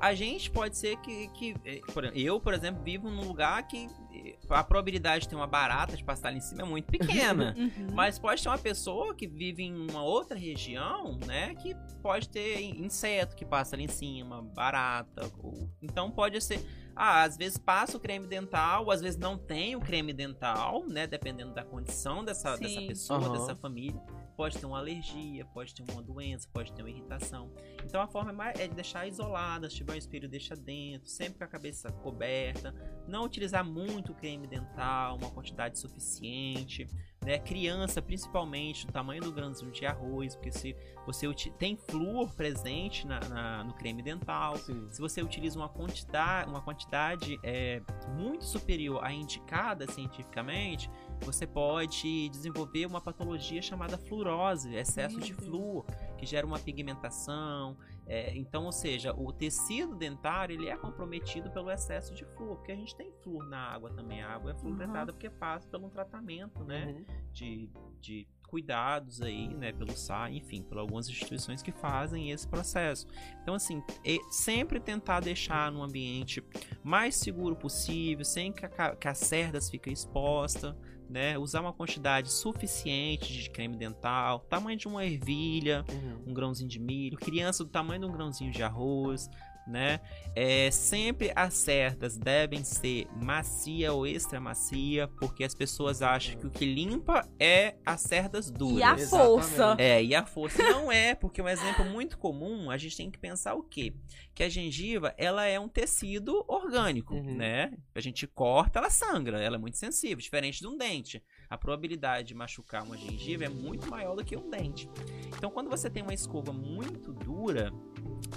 [0.00, 3.66] a gente pode ser que, que eh, por exemplo, eu, por exemplo, vivo num lugar
[3.66, 6.86] que eh, a probabilidade de ter uma barata de passar ali em cima é muito
[6.86, 7.54] pequena.
[7.58, 7.88] uhum.
[7.92, 12.60] Mas pode ter uma pessoa que vive em uma outra região, né, que pode ter
[12.60, 15.30] inseto que passa ali em cima, barata.
[15.38, 15.68] Ou...
[15.82, 19.80] Então pode ser ah, às vezes passa o creme dental, às vezes não tem o
[19.80, 21.06] creme dental, né?
[21.06, 23.32] Dependendo da condição dessa, dessa pessoa, uhum.
[23.32, 24.02] dessa família
[24.38, 27.52] pode ter uma alergia, pode ter uma doença, pode ter uma irritação.
[27.84, 31.38] Então a forma é, é de deixar isolada, se tiver um espelho, deixa dentro, sempre
[31.38, 32.72] com a cabeça coberta,
[33.08, 36.86] não utilizar muito creme dental, uma quantidade suficiente.
[37.24, 37.36] Né?
[37.40, 41.26] Criança, principalmente, do tamanho do grãozinho de arroz, porque se você
[41.58, 44.86] tem flúor presente na, na, no creme dental, Sim.
[44.88, 47.82] se você utiliza uma quantidade, uma quantidade é,
[48.16, 50.88] muito superior à indicada cientificamente,
[51.24, 55.84] você pode desenvolver uma patologia chamada fluorose, excesso de flúor,
[56.16, 57.76] que gera uma pigmentação.
[58.06, 62.72] É, então, ou seja, o tecido dentário ele é comprometido pelo excesso de flúor, porque
[62.72, 64.22] a gente tem flúor na água também.
[64.22, 65.18] A água é fluoretada uhum.
[65.18, 67.04] porque passa pelo um tratamento, né, uhum.
[67.32, 73.06] de, de cuidados aí, né, pelo SAR, enfim, por algumas instituições que fazem esse processo.
[73.42, 76.42] Então, assim, é sempre tentar deixar no ambiente
[76.82, 80.74] mais seguro possível, sem que, a, que as cerdas fiquem expostas,
[81.08, 81.38] né?
[81.38, 86.30] Usar uma quantidade suficiente de creme dental, tamanho de uma ervilha, uhum.
[86.30, 89.30] um grãozinho de milho, criança do tamanho de um grãozinho de arroz,
[89.68, 90.00] né?
[90.34, 96.46] É, sempre as cerdas devem ser macia ou extra macia, porque as pessoas acham que
[96.46, 98.78] o que limpa é as cerdas duras.
[98.78, 99.76] E a força.
[99.78, 100.62] É, e a força.
[100.62, 103.94] Não é, porque um exemplo muito comum, a gente tem que pensar o quê?
[104.34, 107.36] Que a gengiva, ela é um tecido orgânico, uhum.
[107.36, 107.72] né?
[107.94, 111.22] A gente corta, ela sangra, ela é muito sensível, diferente de um dente.
[111.50, 114.88] A probabilidade de machucar uma gengiva é muito maior do que um dente.
[115.36, 117.72] Então, quando você tem uma escova muito dura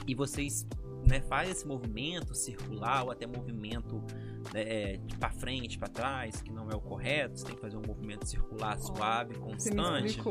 [0.08, 0.65] e vocês
[1.12, 4.02] né, faz esse movimento circular ou até movimento
[4.54, 7.82] né, para frente, para trás, que não é o correto, você tem que fazer um
[7.86, 10.21] movimento circular suave, constante.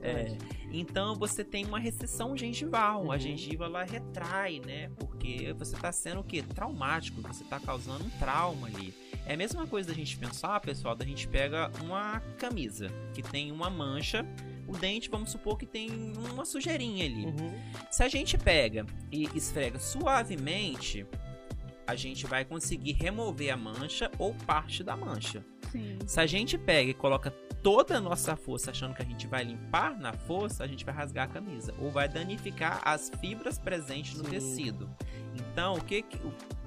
[0.00, 0.38] É,
[0.72, 3.12] então você tem uma recessão gengival, uhum.
[3.12, 4.90] a gengiva ela retrai, né?
[4.98, 6.42] Porque você está sendo o que?
[6.42, 8.94] Traumático, você está causando um trauma ali.
[9.26, 13.52] É a mesma coisa da gente pensar, pessoal, da gente pega uma camisa que tem
[13.52, 14.24] uma mancha
[14.70, 15.90] o dente, vamos supor que tem
[16.30, 17.26] uma sujeirinha ali.
[17.26, 17.52] Uhum.
[17.90, 21.04] Se a gente pega e esfrega suavemente,
[21.86, 25.44] a gente vai conseguir remover a mancha ou parte da mancha.
[25.72, 25.98] Sim.
[26.06, 29.42] Se a gente pega e coloca toda a nossa força achando que a gente vai
[29.42, 34.16] limpar na força, a gente vai rasgar a camisa ou vai danificar as fibras presentes
[34.16, 34.30] no Sim.
[34.30, 34.88] tecido.
[35.34, 36.18] Então, o que, que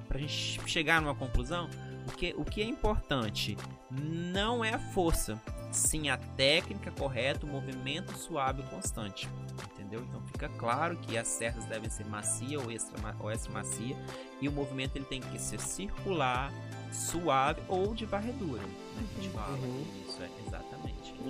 [0.06, 1.70] pra gente chegar numa conclusão,
[2.06, 3.56] o que, o que é importante
[3.90, 5.40] não é a força,
[5.70, 9.28] sim a técnica correta, o movimento suave e constante.
[9.72, 10.04] Entendeu?
[10.08, 13.96] Então fica claro que as cerdas devem ser macia ou extra, ou extra macia
[14.40, 16.52] e o movimento ele tem que ser circular,
[16.92, 18.62] suave ou de varredura.
[18.62, 18.74] Né?
[18.96, 20.03] A gente fala Uhum.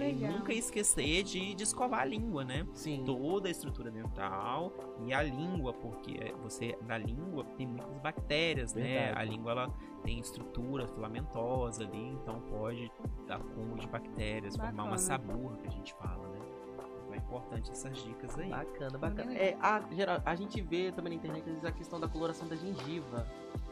[0.02, 0.16] É, exatamente.
[0.16, 0.38] E Legal.
[0.38, 2.66] nunca esquecer de, de escovar a língua, né?
[2.74, 3.02] Sim.
[3.04, 4.72] toda a estrutura dental
[5.06, 8.82] e a língua, porque você na língua tem muitas bactérias, né?
[8.82, 9.18] Verdade.
[9.18, 12.90] A língua ela tem estrutura filamentosa ali, então pode
[13.26, 14.88] dar acúmulo de bactérias, formar Bacana.
[14.90, 16.38] uma saburra que a gente fala, né?
[16.74, 18.50] Então é importante essas dicas aí.
[18.50, 19.30] Bacana, bacana.
[19.30, 22.08] Bem É, a, geral, a gente vê também na internet às vezes, a questão da
[22.08, 23.26] coloração da gengiva.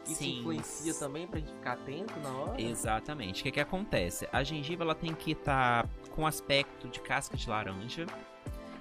[0.05, 0.39] Isso Sim.
[0.39, 2.61] influencia também pra gente ficar atento na hora?
[2.61, 3.41] Exatamente.
[3.41, 4.27] O que, que acontece?
[4.33, 8.05] A gengiva ela tem que estar com aspecto de casca de laranja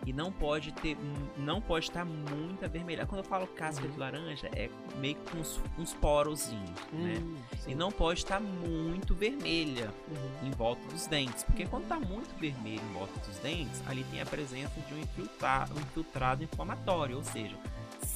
[0.05, 0.97] e não pode ter,
[1.37, 3.07] não pode estar muito avermelhada.
[3.07, 3.93] Quando eu falo casca Uhum.
[3.93, 7.19] de laranja, é meio que uns, uns porozinhos, né?
[7.23, 7.71] Hum, sim.
[7.71, 10.49] E não pode estar muito vermelha Uhum.
[10.49, 11.45] em volta dos dentes.
[11.45, 14.99] Porque quando está muito vermelho em volta dos dentes, ali tem a presença de um,
[14.99, 17.57] infiltra- um infiltrado inflamatório, ou seja,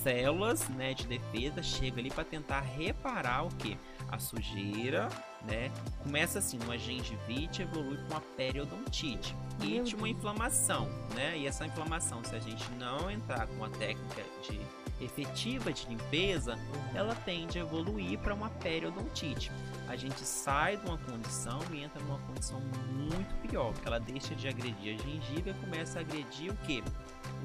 [0.07, 3.77] células né, de defesa chegam ali para tentar reparar o que?
[4.09, 5.09] A sujeira,
[5.45, 5.73] né?
[6.05, 11.37] Começa assim, uma gengivite evolui para uma periodontite e de uma inflamação, né?
[11.37, 14.61] E essa inflamação, se a gente não entrar com uma técnica de
[15.01, 16.59] efetiva de limpeza,
[16.95, 19.51] ela tende a evoluir para uma periodontite.
[19.89, 24.35] A gente sai de uma condição e entra numa condição muito pior, porque ela deixa
[24.35, 26.83] de agredir a gengiva e começa a agredir o que?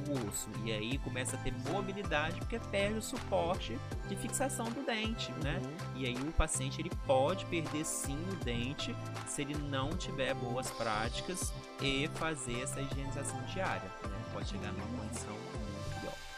[0.07, 0.49] O osso.
[0.63, 5.61] E aí começa a ter mobilidade porque perde o suporte de fixação do dente, né?
[5.63, 6.01] Uhum.
[6.01, 8.95] E aí o paciente ele pode perder sim o dente
[9.27, 14.21] se ele não tiver boas práticas e fazer essa higienização diária, né?
[14.33, 15.60] Pode chegar numa condição.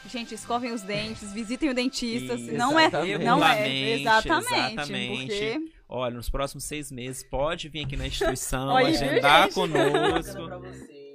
[0.09, 2.37] Gente, escovem os dentes, visitem o dentista.
[2.37, 3.23] Se não é, exatamente.
[3.25, 3.93] não é.
[3.99, 4.53] Exatamente.
[4.73, 5.25] exatamente.
[5.27, 9.53] Porque Olha, nos próximos seis meses pode vir aqui na instituição, Olha, viu, agendar gente?
[9.53, 10.33] conosco.
[10.33, 11.13] Bacana pra vocês.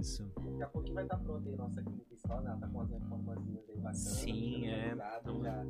[0.00, 0.24] Isso.
[0.36, 2.50] Daqui a pouquinho vai estar pronta aí nossa clínica escola, né?
[2.50, 3.98] Ela tá com umas reformazinhas aí bacanas.
[3.98, 4.94] Sim, é.
[5.20, 5.64] Então- Já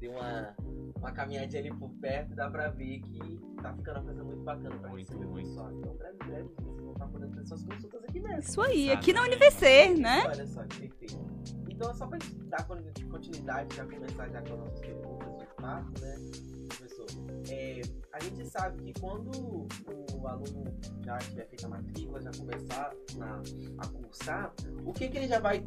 [0.00, 0.54] deu uma,
[0.96, 4.42] uma caminhadinha ali por perto e dá pra ver que tá ficando uma coisa muito
[4.42, 5.48] bacana pra Muito, receber o muito.
[5.48, 5.72] pessoal.
[5.72, 8.38] Então, breve, breve, vocês vão estar podendo ter suas consultas aqui mesmo.
[8.38, 9.42] isso aí, aqui na Exatamente.
[9.56, 10.22] UniVC, né?
[10.26, 11.61] Olha só, que perfeito.
[11.82, 12.78] Então, só gente dar con-
[13.10, 16.14] continuidade, já começar já com as nossas perguntas de fato, né,
[16.68, 17.06] professor?
[17.50, 19.66] É, a gente sabe que quando
[20.14, 20.72] o aluno
[21.04, 23.42] já tiver feito a matrícula, já começar na-
[23.78, 24.54] a cursar,
[24.86, 25.64] o que, que ele já vai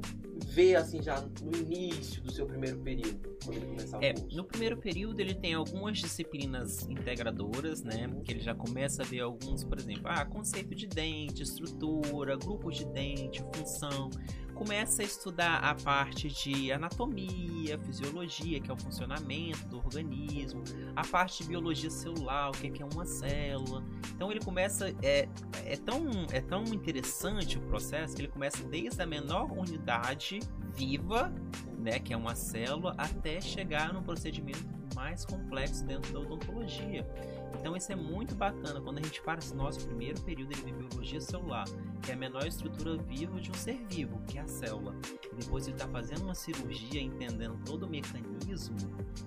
[0.54, 4.38] ver, assim, já no início do seu primeiro período, quando ele começar o É, curso?
[4.38, 8.08] no primeiro período ele tem algumas disciplinas integradoras, né?
[8.24, 12.78] Que ele já começa a ver alguns, por exemplo, ah, conceito de dente, estrutura, grupos
[12.78, 14.10] de dente, função.
[14.56, 20.64] Começa a estudar a parte de anatomia, fisiologia, que é o funcionamento do organismo,
[20.96, 23.84] a parte de biologia celular, o que é que é uma célula.
[24.16, 25.28] Então ele começa é,
[25.66, 30.40] é tão é tão interessante o processo que ele começa desde a menor unidade
[30.74, 31.32] viva
[31.86, 34.66] né, que é uma célula, até chegar no procedimento
[34.96, 37.06] mais complexo dentro da odontologia.
[37.60, 41.20] Então isso é muito bacana quando a gente para esse nosso primeiro período vê biologia
[41.20, 41.66] celular,
[42.02, 44.96] que é a menor estrutura viva de um ser vivo, que é a célula.
[45.32, 48.76] E depois ele está fazendo uma cirurgia, entendendo todo o mecanismo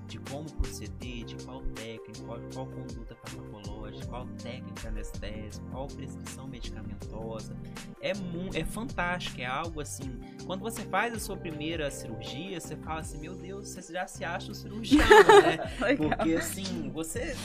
[0.06, 6.48] de como proceder, de qual técnica, qual, qual conduta farmacológica, qual técnica anestésica, qual prescrição
[6.48, 7.56] medicamentosa.
[8.00, 8.12] É,
[8.54, 10.18] é fantástico, é algo assim.
[10.46, 14.24] Quando você faz a sua primeira cirurgia, você fala assim, meu Deus, você já se
[14.24, 15.06] acha um cirurgião,
[15.42, 15.58] né?
[15.96, 17.36] Porque assim, você.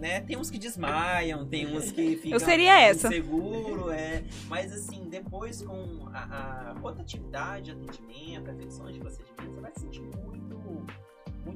[0.00, 3.08] Né, tem uns que desmaiam, tem uns que ficam Eu seria essa.
[3.08, 4.24] inseguro, é.
[4.48, 10.00] Mas assim, depois com a, a rotatividade, atendimento, afecções de procedimento, você vai se sentir
[10.00, 10.29] muito,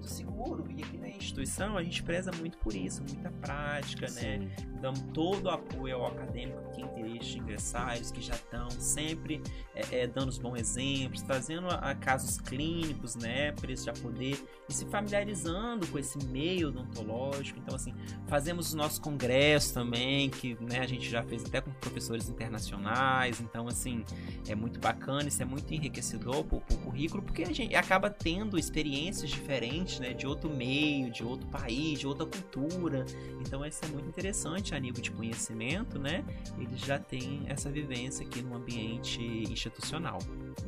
[0.04, 0.64] muito seguro.
[0.76, 4.48] E aqui na instituição a gente preza muito por isso, muita prática, né?
[4.80, 8.68] Damos todo o apoio ao acadêmico que tem interesse de ingressar, eles que já estão
[8.70, 9.42] sempre
[9.74, 13.92] é, é, dando os bons exemplos, trazendo a, a casos clínicos, né, para eles já
[13.92, 14.32] poder
[14.68, 17.58] ir se familiarizando com esse meio odontológico.
[17.58, 17.94] Então, assim,
[18.26, 23.40] fazemos os nossos congressos também, que né, a gente já fez até com professores internacionais.
[23.40, 24.04] Então, assim,
[24.46, 28.58] é muito bacana, isso é muito enriquecedor para o currículo, porque a gente acaba tendo
[28.58, 30.12] experiências diferentes diferente, né?
[30.12, 33.04] De outro meio, de outro país, de outra cultura.
[33.40, 36.24] Então isso é muito interessante a nível de conhecimento, né?
[36.59, 39.20] Eles já têm essa vivência aqui no ambiente
[39.51, 40.18] institucional.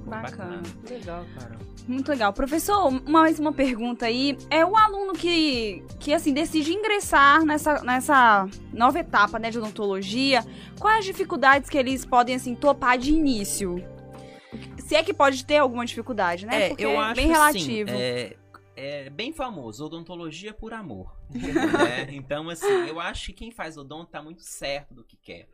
[0.04, 0.22] Bacana.
[0.22, 0.62] bacana.
[0.88, 1.58] Legal, cara.
[1.86, 2.32] Muito legal.
[2.32, 4.36] Professor, mais uma pergunta aí.
[4.50, 10.44] É o aluno que, que assim, decide ingressar nessa, nessa nova etapa né, de odontologia.
[10.78, 13.82] Quais as dificuldades que eles podem, assim, topar de início?
[14.78, 16.66] Se é que pode ter alguma dificuldade, né?
[16.66, 17.90] É, Porque eu é acho bem relativo.
[17.90, 18.36] Assim, é,
[18.76, 21.16] é bem famoso, odontologia por amor.
[21.30, 22.06] né?
[22.12, 25.48] Então, assim, eu acho que quem faz odonto tá muito certo do que quer.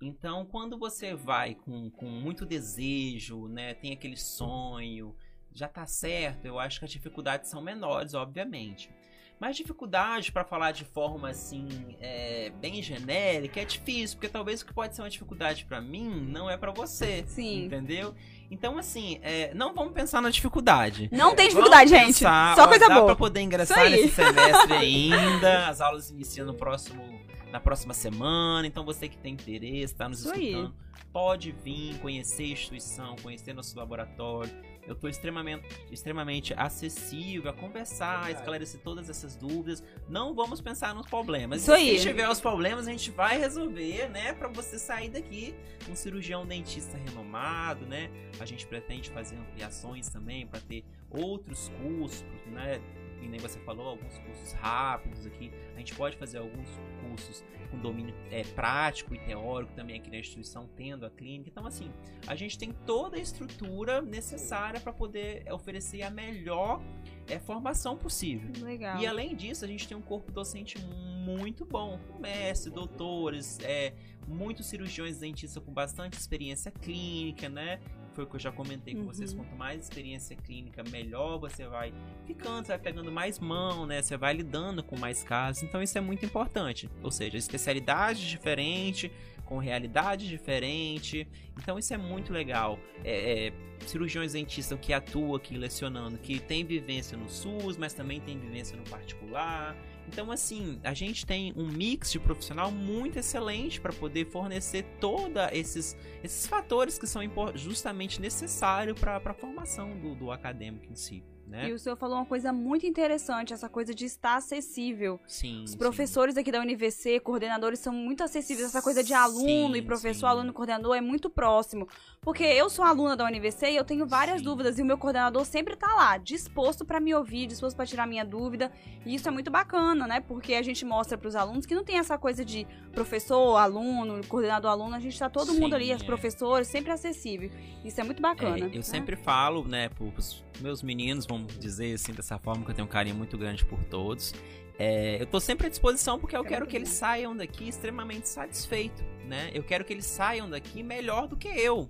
[0.00, 5.14] Então, quando você vai com, com muito desejo, né, tem aquele sonho,
[5.52, 8.90] já tá certo, eu acho que as dificuldades são menores, obviamente.
[9.38, 14.66] Mas dificuldade, para falar de forma assim, é, bem genérica, é difícil, porque talvez o
[14.66, 17.24] que pode ser uma dificuldade para mim não é para você.
[17.26, 17.64] Sim.
[17.64, 18.14] Entendeu?
[18.50, 21.08] Então, assim, é, não vamos pensar na dificuldade.
[21.12, 22.18] Não tem dificuldade, vamos gente.
[22.18, 23.00] Pensar, Só coisa dá boa.
[23.00, 25.68] Dá pra poder ingressar nesse semestre ainda.
[25.68, 27.20] As aulas iniciam no próximo
[27.50, 28.66] na próxima semana.
[28.66, 31.02] Então você que tem interesse, está nos Isso escutando, aí.
[31.12, 34.50] pode vir conhecer a instituição, conhecer nosso laboratório.
[34.90, 39.84] Eu estou extremamente, extremamente acessível a conversar, a esclarecer todas essas dúvidas.
[40.08, 41.62] Não vamos pensar nos problemas.
[41.62, 41.96] Isso aí.
[41.96, 44.32] Se tiver os problemas, a gente vai resolver, né?
[44.32, 45.54] Para você sair daqui
[45.88, 48.10] um cirurgião dentista renomado, né?
[48.40, 52.80] A gente pretende fazer ampliações também para ter outros cursos, né?
[53.22, 55.52] e nem você falou, alguns cursos rápidos aqui.
[55.74, 56.68] A gente pode fazer alguns
[57.10, 61.50] cursos com domínio é, prático e teórico também aqui na instituição, tendo a clínica.
[61.50, 61.90] Então, assim,
[62.26, 66.82] a gente tem toda a estrutura necessária para poder oferecer a melhor
[67.28, 68.50] é, formação possível.
[68.64, 68.98] Legal.
[68.98, 73.94] E além disso, a gente tem um corpo docente muito bom, com mestre, doutores, é,
[74.26, 77.80] muitos cirurgiões dentistas com bastante experiência clínica, né?
[78.20, 79.06] Foi o que eu já comentei com uhum.
[79.06, 79.32] vocês.
[79.32, 81.92] Quanto mais experiência clínica, melhor você vai
[82.26, 84.02] ficando, você vai pegando mais mão, né?
[84.02, 85.62] Você vai lidando com mais casos.
[85.62, 86.90] Então isso é muito importante.
[87.02, 89.10] Ou seja, especialidade diferente,
[89.44, 91.26] com realidade diferente.
[91.56, 92.78] Então isso é muito legal.
[93.04, 93.52] É, é,
[93.86, 98.76] cirurgiões dentistas que atuam aqui lecionando, que tem vivência no SUS, mas também tem vivência
[98.76, 99.76] no particular.
[100.12, 105.40] Então, assim, a gente tem um mix de profissional muito excelente para poder fornecer todos
[105.52, 107.22] esses, esses fatores que são
[107.54, 111.22] justamente necessários para a formação do, do acadêmico em si.
[111.50, 111.68] Né?
[111.68, 115.18] E o senhor falou uma coisa muito interessante, essa coisa de estar acessível.
[115.26, 115.64] Sim.
[115.64, 116.40] Os professores sim.
[116.40, 118.68] aqui da UniVC, coordenadores, são muito acessíveis.
[118.68, 120.26] Essa coisa de aluno sim, e professor, sim.
[120.26, 121.88] aluno e coordenador é muito próximo.
[122.22, 125.42] Porque eu sou aluna da UniVC e eu tenho várias dúvidas e o meu coordenador
[125.46, 128.70] sempre tá lá, disposto para me ouvir, disposto para tirar minha dúvida.
[129.06, 130.20] E isso é muito bacana, né?
[130.20, 134.20] Porque a gente mostra para os alunos que não tem essa coisa de professor, aluno,
[134.26, 136.04] coordenador, aluno, a gente tá todo mundo ali, os é.
[136.04, 137.50] professores, sempre acessível.
[137.82, 138.58] Isso é muito bacana.
[138.58, 138.82] É, eu né?
[138.82, 142.90] sempre falo, né, pros meus meninos, vamos dizer assim, dessa forma, que eu tenho um
[142.90, 144.34] carinho muito grande por todos.
[144.78, 149.02] É, eu tô sempre à disposição porque eu quero que eles saiam daqui extremamente satisfeitos,
[149.26, 149.50] né?
[149.54, 151.88] Eu quero que eles saiam daqui melhor do que eu,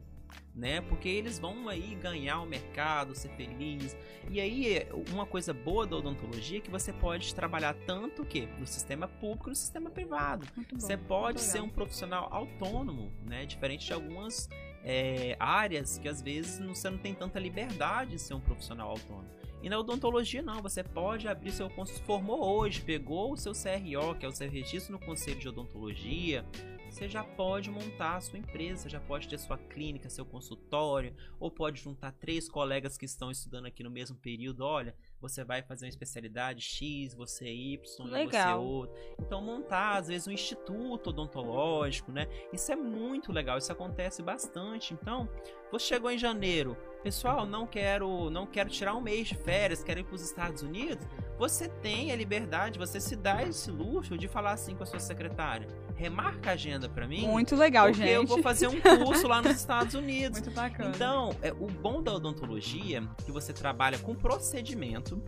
[0.61, 0.83] né?
[0.83, 3.97] Porque eles vão aí ganhar o mercado, ser feliz.
[4.31, 8.67] E aí, uma coisa boa da odontologia é que você pode trabalhar tanto que no
[8.67, 10.47] sistema público e no sistema privado.
[10.71, 13.47] você pode ser um profissional autônomo, né?
[13.47, 14.51] Diferente de algumas
[14.85, 19.31] é, áreas que às vezes você não tem tanta liberdade de ser um profissional autônomo.
[19.63, 21.71] E na odontologia não, você pode abrir seu
[22.05, 26.45] formou hoje, pegou o seu CRO, que é o seu registro no Conselho de Odontologia,
[26.91, 31.15] você já pode montar a sua empresa, você já pode ter sua clínica, seu consultório,
[31.39, 35.63] ou pode juntar três colegas que estão estudando aqui no mesmo período, olha, você vai
[35.63, 38.61] fazer uma especialidade X, você é Y, legal.
[38.61, 38.97] você outro.
[39.19, 42.27] Então montar às vezes um instituto odontológico, né?
[42.53, 44.93] Isso é muito legal, isso acontece bastante.
[44.93, 45.29] Então,
[45.71, 50.01] você chegou em janeiro, pessoal, não quero, não quero tirar um mês de férias, quero
[50.01, 51.07] ir para os Estados Unidos.
[51.39, 55.01] Você tem a liberdade, você se dá esse luxo de falar assim com a sua
[55.01, 55.67] secretária.
[55.97, 57.27] Remarca a agenda para mim.
[57.27, 58.17] Muito legal, porque gente.
[58.17, 60.41] Porque eu vou fazer um curso lá nos Estados Unidos.
[60.41, 60.93] Muito bacana.
[60.95, 65.23] Então, é, o bom da odontologia é que você trabalha com procedimento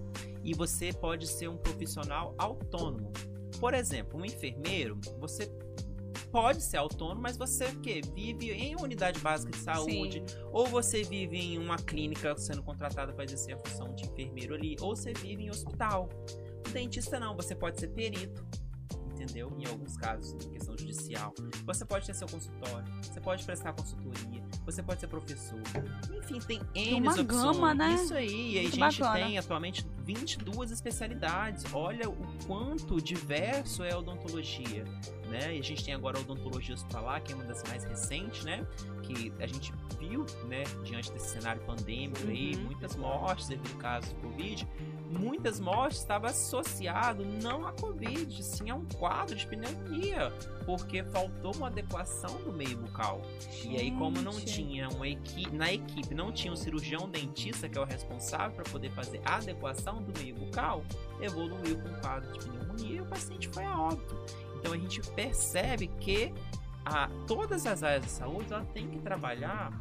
[0.44, 3.12] e você pode ser um profissional autônomo.
[3.58, 5.46] Por exemplo, um enfermeiro, você
[6.32, 10.36] pode ser autônomo, mas você que vive em uma unidade básica de saúde, Sim.
[10.50, 14.74] ou você vive em uma clínica sendo contratada para exercer a função de enfermeiro ali,
[14.80, 16.08] ou você vive em hospital.
[16.66, 18.44] O dentista não, você pode ser perito,
[19.12, 19.52] entendeu?
[19.58, 21.34] Em alguns casos, em questão judicial.
[21.66, 25.60] Você pode ter seu consultório, você pode prestar consultoria, você pode ser professor.
[26.18, 27.26] Enfim, tem N Uma opções.
[27.26, 27.94] Gama, né?
[27.94, 28.54] Isso aí.
[28.54, 29.26] E a gente bacana.
[29.26, 31.64] tem atualmente 22 especialidades.
[31.74, 32.16] Olha o
[32.46, 34.84] quanto diverso é a odontologia.
[35.32, 35.56] Né?
[35.56, 38.66] E a gente tem agora a odontologia hospitalar, que é uma das mais recentes, né?
[39.02, 42.30] Que a gente viu, né, diante desse cenário pandêmico uhum.
[42.30, 44.68] aí, muitas mortes devido ao caso do Covid
[45.18, 50.32] muitas mortes estavam associado não à Covid, sim a um quadro de pneumonia,
[50.64, 53.20] porque faltou uma adequação do meio bucal.
[53.40, 53.68] Gente.
[53.68, 57.76] E aí, como não tinha uma equipe, na equipe não tinha um cirurgião dentista que
[57.76, 60.82] é o responsável para poder fazer a adequação do meio bucal,
[61.20, 64.16] evoluiu com um quadro de pneumonia e o paciente foi a óbito.
[64.62, 66.32] Então a gente percebe que
[66.84, 69.72] a, todas as áreas da saúde ela tem que trabalhar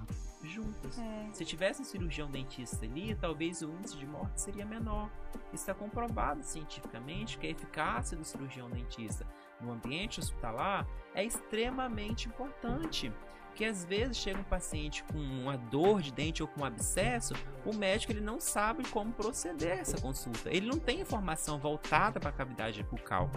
[0.44, 0.98] juntas.
[0.98, 1.30] É.
[1.34, 5.08] Se tivesse um cirurgião dentista ali, talvez o índice de morte seria menor.
[5.54, 9.26] Está comprovado cientificamente que a eficácia do cirurgião dentista
[9.60, 13.14] no ambiente hospitalar é extremamente importante.
[13.54, 17.34] Que às vezes chega um paciente com uma dor de dente ou com um abscesso,
[17.66, 20.50] o médico ele não sabe como proceder essa consulta.
[20.50, 23.30] Ele não tem informação voltada para a cavidade bucal,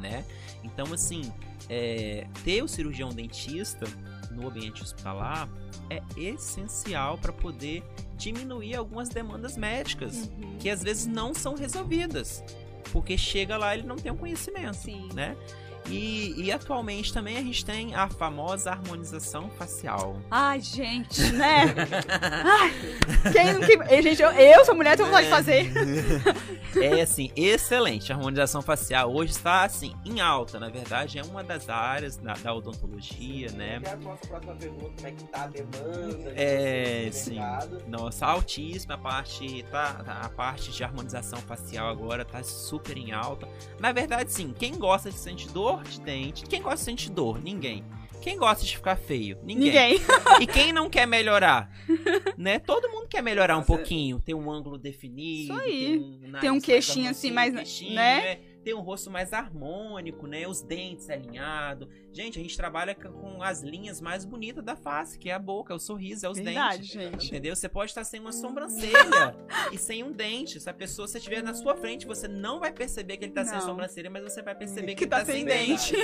[0.00, 0.24] né?
[0.62, 1.32] Então assim,
[1.68, 3.86] é, ter o cirurgião dentista
[4.30, 5.48] no ambiente hospitalar
[5.90, 7.82] é essencial para poder
[8.16, 10.56] diminuir algumas demandas médicas uhum.
[10.58, 12.42] que às vezes não são resolvidas.
[12.92, 15.08] Porque chega lá ele não tem o conhecimento, Sim.
[15.14, 15.36] né?
[15.88, 20.16] E, e, atualmente também a gente tem a famosa harmonização facial.
[20.30, 21.74] Ai, gente, né?
[22.44, 22.72] Ai,
[23.32, 25.72] quem, quem, gente, eu, eu sou mulher, tenho vontade de fazer.
[26.80, 28.12] É assim, excelente.
[28.12, 32.34] A harmonização facial hoje está assim, em alta, na verdade, é uma das áreas da,
[32.34, 33.80] da odontologia, né?
[33.84, 36.32] A nossa próxima pergunta, como é que tá a demanda?
[36.34, 37.38] É, sim.
[37.88, 43.12] Nossa, altíssima a parte, tá, tá, a parte de harmonização facial agora tá super em
[43.12, 43.48] alta.
[43.78, 46.44] Na verdade, sim, quem gosta de sentir dor dor de dente.
[46.44, 47.42] Quem gosta de sentir dor?
[47.42, 47.84] Ninguém.
[48.22, 49.36] Quem gosta de ficar feio?
[49.42, 49.98] Ninguém.
[49.98, 50.00] Ninguém.
[50.40, 51.68] e quem não quer melhorar?
[52.38, 52.60] né?
[52.60, 54.20] Todo mundo quer melhorar um pouquinho.
[54.20, 55.52] Ter um ângulo definido.
[55.52, 55.98] Isso aí.
[55.98, 57.52] Um, Tem um queixinho assim, mais.
[57.52, 58.20] Queixinho, né?
[58.20, 58.40] né?
[58.62, 60.46] ter um rosto mais harmônico, né?
[60.46, 61.88] Os dentes alinhados.
[62.12, 65.72] Gente, a gente trabalha com as linhas mais bonitas da face, que é a boca,
[65.72, 66.90] é o sorriso, é os Verdade, dentes.
[66.90, 67.26] Gente.
[67.28, 67.54] Entendeu?
[67.54, 69.36] Você pode estar sem uma sobrancelha
[69.70, 70.60] e sem um dente.
[70.60, 73.44] Se a pessoa se estiver na sua frente, você não vai perceber que ele está
[73.44, 75.94] sem sobrancelha, mas você vai perceber que, que tá, tá sem dente.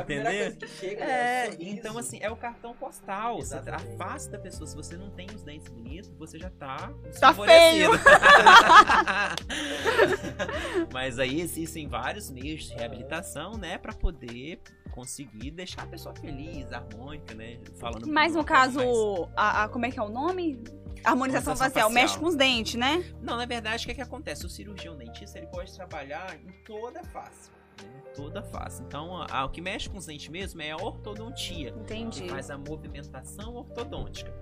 [0.00, 0.56] Entendeu?
[0.80, 1.10] Chega, né?
[1.10, 3.38] é, então, assim, é o cartão postal.
[3.38, 3.94] Exatamente.
[3.94, 6.92] A face da pessoa, se você não tem os dentes bonitos, você já tá.
[7.20, 7.90] Tá feio!
[10.92, 14.60] mas aí existem vários vários meios de reabilitação, né, para poder
[14.94, 17.58] conseguir deixar a pessoa feliz, harmônica, né?
[17.74, 19.28] Falando Mas no caso, mais...
[19.36, 20.62] a, a, como é que é o nome?
[21.02, 23.04] Harmonização, facial, facial, mexe com os dentes, né?
[23.20, 24.46] Não, na verdade, o que, é que acontece?
[24.46, 27.50] O cirurgião dentista ele pode trabalhar em toda a face.
[27.82, 27.88] Né?
[28.14, 28.84] Toda a face.
[28.84, 31.70] Então, a, a, o que mexe com os dentes mesmo é a ortodontia.
[31.70, 32.22] Entendi.
[32.22, 34.32] Que faz a movimentação ortodôntica.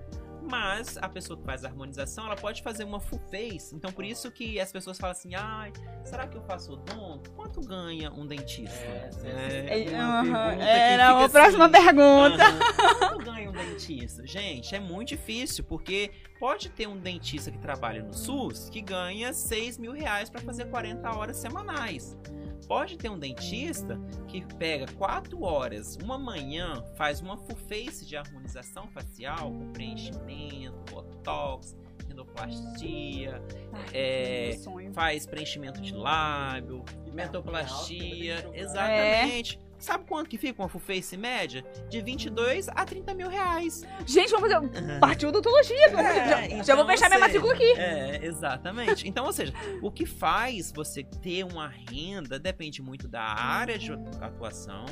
[0.49, 3.75] Mas a pessoa que faz a harmonização, ela pode fazer uma full face.
[3.75, 5.71] Então por isso que as pessoas falam assim: ai,
[6.03, 7.31] será que eu faço odonto?
[7.31, 8.75] Quanto ganha um dentista?
[8.75, 12.43] É, é, é uma Era uma próxima assim, pergunta.
[12.99, 14.25] Quanto ganha um dentista?
[14.25, 19.33] Gente, é muito difícil, porque pode ter um dentista que trabalha no SUS que ganha
[19.33, 22.17] 6 mil reais para fazer 40 horas semanais.
[22.67, 28.15] Pode ter um dentista que pega 4 horas, uma manhã, faz uma full face de
[28.15, 31.75] harmonização facial, com preenchimento, botox,
[32.09, 33.41] endoplastia,
[33.93, 34.57] é,
[34.93, 39.59] faz preenchimento de lábio, mentoplastia, exatamente.
[39.69, 39.72] É.
[39.83, 41.61] Sabe quanto que fica uma full face média?
[41.89, 43.83] De 22 a 30 mil reais.
[44.05, 44.99] Gente, vamos fazer.
[45.01, 45.87] Partiu odontologia.
[45.87, 47.69] É, já, então, já vou fechar minha matrícula aqui.
[47.73, 49.05] É, exatamente.
[49.05, 53.91] Então, ou seja, o que faz você ter uma renda depende muito da área de
[54.21, 54.85] atuação,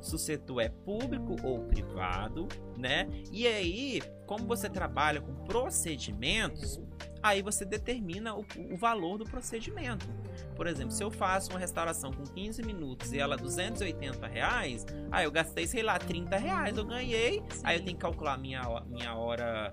[0.00, 2.46] se o setor é público ou privado,
[2.78, 3.08] né?
[3.32, 6.80] E aí, como você trabalha com procedimentos,
[7.26, 10.06] aí você determina o, o, valor do procedimento.
[10.54, 14.86] Por exemplo, se eu faço uma restauração com 15 minutos e ela é 280 reais,
[15.10, 17.62] aí eu gastei, sei lá, 30 reais, eu ganhei, Sim.
[17.64, 19.72] aí eu tenho que calcular minha, minha hora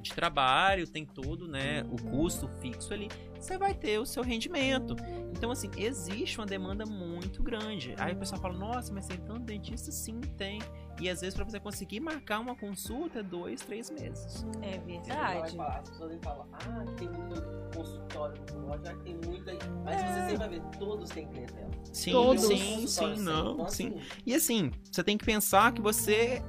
[0.00, 3.08] de trabalho, tem todo, né, o custo fixo ali,
[3.46, 4.96] você vai ter o seu rendimento.
[5.32, 7.94] Então, assim, existe uma demanda muito grande.
[7.98, 9.92] Aí o pessoal fala, nossa, mas tem tanto dentista?
[9.92, 10.60] Sim, tem.
[11.00, 14.46] E às vezes para você conseguir marcar uma consulta é dois, três meses.
[14.62, 15.60] É verdade.
[15.60, 17.42] As pessoas falam, ah, tem muito
[17.74, 19.52] consultório no já tem muita.
[19.84, 20.06] Mas é.
[20.06, 21.70] você sempre vai ver, todos têm clientela.
[21.92, 22.46] Sim, todos.
[22.46, 23.54] sim, sim, não.
[23.54, 23.88] Então, sim.
[23.88, 26.42] Assim, e assim, você tem que pensar que você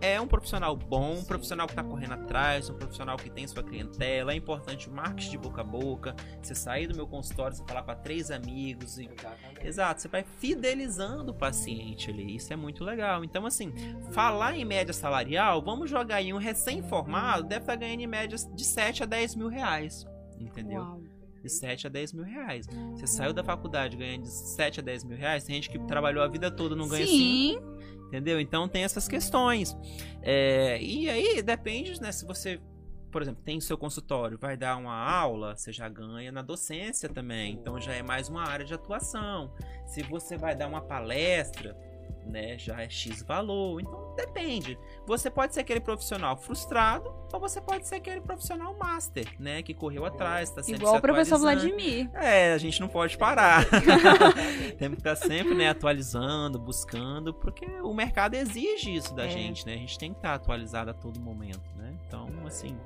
[0.00, 3.62] é um profissional bom, um profissional que está correndo atrás, um profissional que tem sua
[3.62, 4.32] clientela.
[4.32, 6.14] É importante o marketing de boca a boca.
[6.42, 8.98] Você sair do meu consultório, você falar para três amigos.
[8.98, 9.08] E...
[9.62, 12.36] Exato, você vai fidelizando o paciente ali.
[12.36, 13.24] Isso é muito legal.
[13.24, 13.72] Então, assim,
[14.10, 18.36] falar em média salarial, vamos jogar aí um recém-formado, deve estar tá ganhando em média
[18.36, 20.06] de 7 a 10 mil reais.
[20.38, 20.80] Entendeu?
[20.80, 21.14] Uau
[21.44, 22.66] de 7 a 10 mil reais.
[22.92, 26.24] Você saiu da faculdade ganhando de 7 a 10 mil reais, tem gente que trabalhou
[26.24, 27.58] a vida toda não ganha Sim.
[27.60, 27.73] 5.
[28.06, 28.40] Entendeu?
[28.40, 29.76] Então tem essas questões.
[30.22, 32.12] É, e aí depende, né?
[32.12, 32.60] Se você
[33.14, 37.52] por exemplo, tem seu consultório, vai dar uma aula, você já ganha na docência também.
[37.52, 39.54] Então já é mais uma área de atuação.
[39.86, 41.76] Se você vai dar uma palestra,
[42.26, 43.80] né, já é X valor.
[43.80, 44.78] Então depende.
[45.06, 49.74] Você pode ser aquele profissional frustrado ou você pode ser aquele profissional master, né, que
[49.74, 52.08] correu atrás, tá sempre Igual o professor Vladimir.
[52.14, 53.64] É, a gente não pode parar.
[54.78, 59.30] Temos que estar sempre, né, atualizando, buscando, porque o mercado exige isso da é.
[59.30, 59.74] gente, né?
[59.74, 61.94] A gente tem que estar atualizado a todo momento, né?
[62.06, 62.78] Então, assim,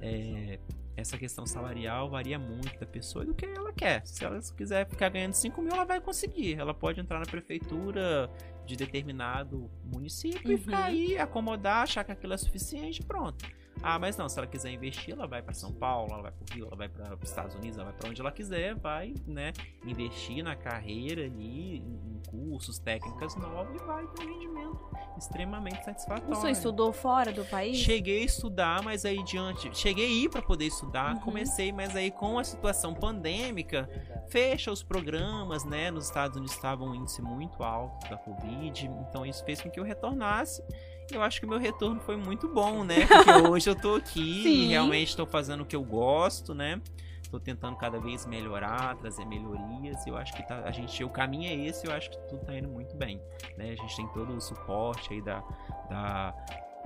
[0.00, 0.58] é,
[0.96, 4.06] essa questão salarial varia muito da pessoa e do que ela quer.
[4.06, 6.58] Se ela quiser ficar ganhando 5 mil, ela vai conseguir.
[6.58, 8.30] Ela pode entrar na prefeitura
[8.66, 10.54] de determinado município uhum.
[10.54, 13.44] e ficar aí, acomodar, achar que aquilo é suficiente pronto.
[13.82, 16.42] Ah, mas não, se ela quiser investir, ela vai para São Paulo, ela vai para
[16.42, 19.14] o Rio, ela vai para os Estados Unidos, ela vai para onde ela quiser, vai,
[19.26, 19.52] né,
[19.84, 24.80] investir na carreira ali, em cursos, técnicas novas e vai ter um rendimento
[25.18, 26.34] extremamente satisfatório.
[26.34, 27.76] Você estudou fora do país?
[27.76, 31.20] Cheguei a estudar, mas aí diante, cheguei a ir para poder estudar, uhum.
[31.20, 33.88] comecei, mas aí com a situação pandêmica,
[34.28, 39.26] fecha os programas, né, nos Estados Unidos estava um índice muito alto da Covid, então
[39.26, 40.62] isso fez com que eu retornasse
[41.12, 43.06] eu acho que o meu retorno foi muito bom, né?
[43.06, 46.80] Porque hoje eu tô aqui e realmente estou fazendo o que eu gosto, né?
[47.30, 50.06] Tô tentando cada vez melhorar, trazer melhorias.
[50.06, 51.86] Eu acho que tá, a gente, o caminho é esse.
[51.86, 53.20] Eu acho que tudo tá indo muito bem,
[53.56, 53.70] né?
[53.70, 55.42] A gente tem todo o suporte aí da,
[55.88, 56.34] da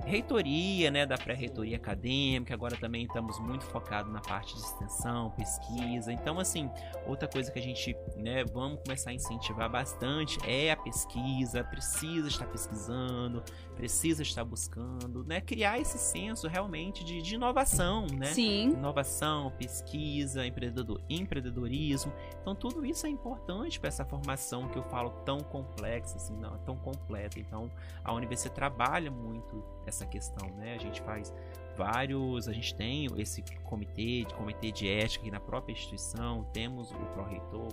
[0.05, 6.11] reitoria, né, da pré-reitoria acadêmica, agora também estamos muito focados na parte de extensão, pesquisa.
[6.11, 6.69] Então, assim,
[7.05, 12.27] outra coisa que a gente, né, vamos começar a incentivar bastante é a pesquisa, precisa
[12.27, 13.43] estar pesquisando,
[13.77, 18.33] precisa estar buscando, né, criar esse senso realmente de, de inovação, né?
[18.33, 18.71] Sim.
[18.71, 22.11] Inovação, pesquisa, empreendedor, empreendedorismo.
[22.41, 26.57] Então, tudo isso é importante para essa formação que eu falo tão complexa, assim, não,
[26.59, 27.39] tão completa.
[27.39, 27.69] Então,
[28.03, 30.73] a universidade trabalha muito essa questão, né?
[30.73, 31.31] A gente faz
[31.77, 36.91] vários, a gente tem esse comitê, de comitê de ética aqui na própria instituição, temos
[36.91, 37.71] o pró-reitor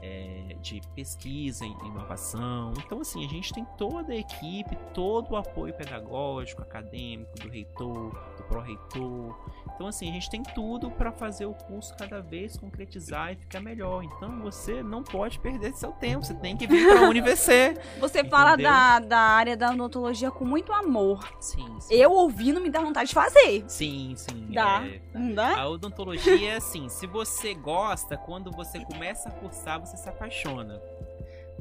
[0.00, 2.72] é, de pesquisa inovação.
[2.78, 8.10] Então, assim, a gente tem toda a equipe, todo o apoio pedagógico, acadêmico, do reitor,
[8.36, 9.36] do pró-reitor.
[9.76, 13.60] Então, assim, a gente tem tudo para fazer o curso cada vez concretizar e ficar
[13.60, 14.02] melhor.
[14.02, 17.74] Então, você não pode perder seu tempo, você tem que vir para a UniVC.
[18.00, 18.30] Você entendeu?
[18.30, 21.28] fala da, da área da odontologia com muito amor.
[21.40, 21.94] Sim, sim.
[21.94, 23.64] Eu ouvindo me dá vontade de fazer.
[23.68, 24.48] Sim, sim.
[24.50, 24.82] Dá.
[24.86, 25.60] É, não dá?
[25.60, 30.80] A odontologia é assim, se você gosta, quando você começa a cursar, você se apaixona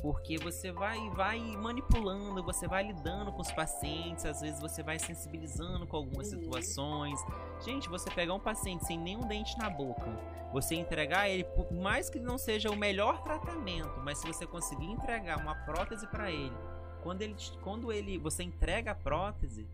[0.02, 5.00] porque você vai vai manipulando, você vai lidando com os pacientes, às vezes você vai
[5.00, 6.40] sensibilizando com algumas uhum.
[6.40, 7.20] situações.
[7.64, 10.06] Gente, você pegar um paciente sem nenhum dente na boca,
[10.52, 14.86] você entregar ele, por mais que não seja o melhor tratamento, mas se você conseguir
[14.86, 16.56] entregar uma prótese para ele,
[17.02, 19.68] quando ele quando ele você entrega a prótese,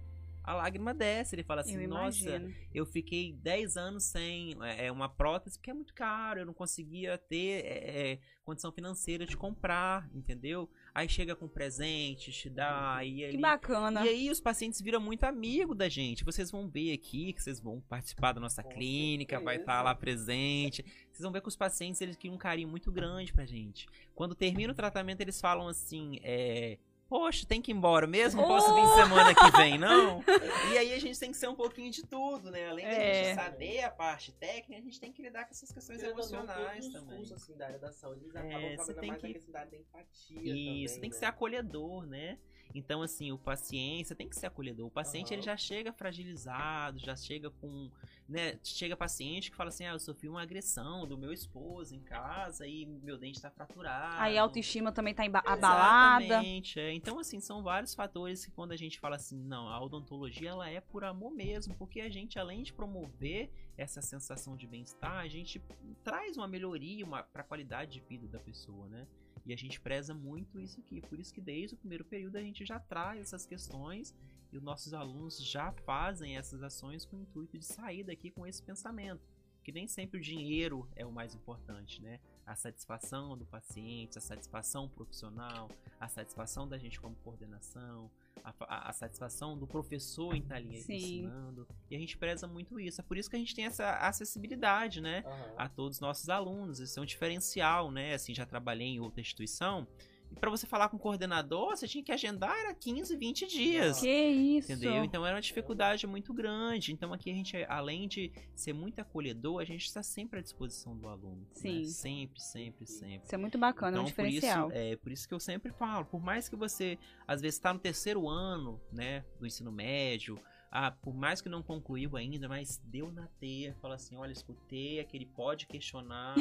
[0.44, 1.36] a lágrima desce.
[1.36, 2.54] Ele fala assim: eu Nossa, imagino.
[2.74, 6.54] eu fiquei 10 anos sem é, é, uma prótese porque é muito caro, eu não
[6.54, 10.70] conseguia ter é, é, condição financeira de comprar, entendeu?
[10.94, 12.96] Aí chega com presente, te dá.
[12.96, 14.06] Aí, que bacana.
[14.06, 16.24] E aí os pacientes viram muito amigo da gente.
[16.24, 19.46] Vocês vão ver aqui, que vocês vão participar da nossa com clínica, certeza.
[19.46, 20.84] vai estar tá lá presente.
[21.12, 23.88] Vocês vão ver que os pacientes eles criam um carinho muito grande pra gente.
[24.16, 26.78] Quando termina o tratamento, eles falam assim: é
[27.12, 28.42] poxa, tem que ir embora mesmo?
[28.42, 30.24] Não posso vir semana que vem, não?
[30.74, 32.70] e aí a gente tem que ser um pouquinho de tudo, né?
[32.70, 33.12] Além de é.
[33.12, 36.86] a gente saber a parte técnica, a gente tem que lidar com essas questões emocionais
[36.86, 37.18] não, também.
[37.18, 39.40] Cursos, assim, da área da saúde, eles é, você tem que...
[39.52, 41.20] da empatia Isso, também, tem que né?
[41.20, 42.40] ser acolhedor, né?
[42.74, 44.88] Então, assim, o paciente tem que ser acolhedor.
[44.88, 45.34] O paciente uhum.
[45.36, 47.90] ele já chega fragilizado, já chega com.
[48.28, 52.00] Né, chega paciente que fala assim: ah, eu sofri uma agressão do meu esposo em
[52.00, 54.22] casa e meu dente está fraturado.
[54.22, 56.24] Aí a autoestima também está abalada.
[56.24, 56.80] Exatamente.
[56.80, 56.94] É.
[56.94, 60.70] Então, assim, são vários fatores que quando a gente fala assim, não, a odontologia ela
[60.70, 65.28] é por amor mesmo, porque a gente, além de promover essa sensação de bem-estar, a
[65.28, 65.62] gente
[66.04, 69.08] traz uma melhoria para a qualidade de vida da pessoa, né?
[69.46, 71.02] E a gente preza muito isso aqui.
[71.02, 74.16] Por isso que desde o primeiro período a gente já traz essas questões
[74.52, 78.46] e os nossos alunos já fazem essas ações com o intuito de sair daqui com
[78.46, 79.22] esse pensamento.
[79.64, 82.20] Que nem sempre o dinheiro é o mais importante, né?
[82.46, 85.70] A satisfação do paciente, a satisfação profissional,
[86.00, 88.10] a satisfação da gente como coordenação,
[88.44, 90.96] a, a, a, satisfação do professor em estar ali Sim.
[90.96, 91.68] ensinando.
[91.90, 93.02] E a gente preza muito isso.
[93.02, 95.24] É por isso que a gente tem essa acessibilidade, né?
[95.26, 95.56] Uhum.
[95.58, 96.80] A todos os nossos alunos.
[96.80, 98.14] Isso é um diferencial, né?
[98.14, 99.88] Assim, já trabalhei em outra instituição
[100.32, 104.00] e para você falar com o coordenador, você tinha que agendar era 15, 20 dias.
[104.00, 104.72] Que isso.
[104.72, 105.04] Entendeu?
[105.04, 106.94] Então era uma dificuldade muito grande.
[106.94, 110.96] Então aqui a gente, além de ser muito acolhedor, a gente está sempre à disposição
[110.96, 111.42] do aluno.
[111.42, 111.48] Né?
[111.54, 111.80] Sim.
[111.80, 111.86] Né?
[111.86, 113.26] Sempre, sempre, sempre.
[113.26, 114.70] Isso é muito bacana, então, é um então, diferencial.
[114.70, 117.58] Por isso, é por isso que eu sempre falo, por mais que você às vezes
[117.58, 120.40] está no terceiro ano, né, do ensino médio,
[120.72, 125.02] ah, por mais que não concluiu ainda, mas deu na teia, fala assim, olha, escutei
[125.02, 126.36] aquele pode questionar,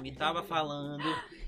[0.00, 1.04] me tava falando,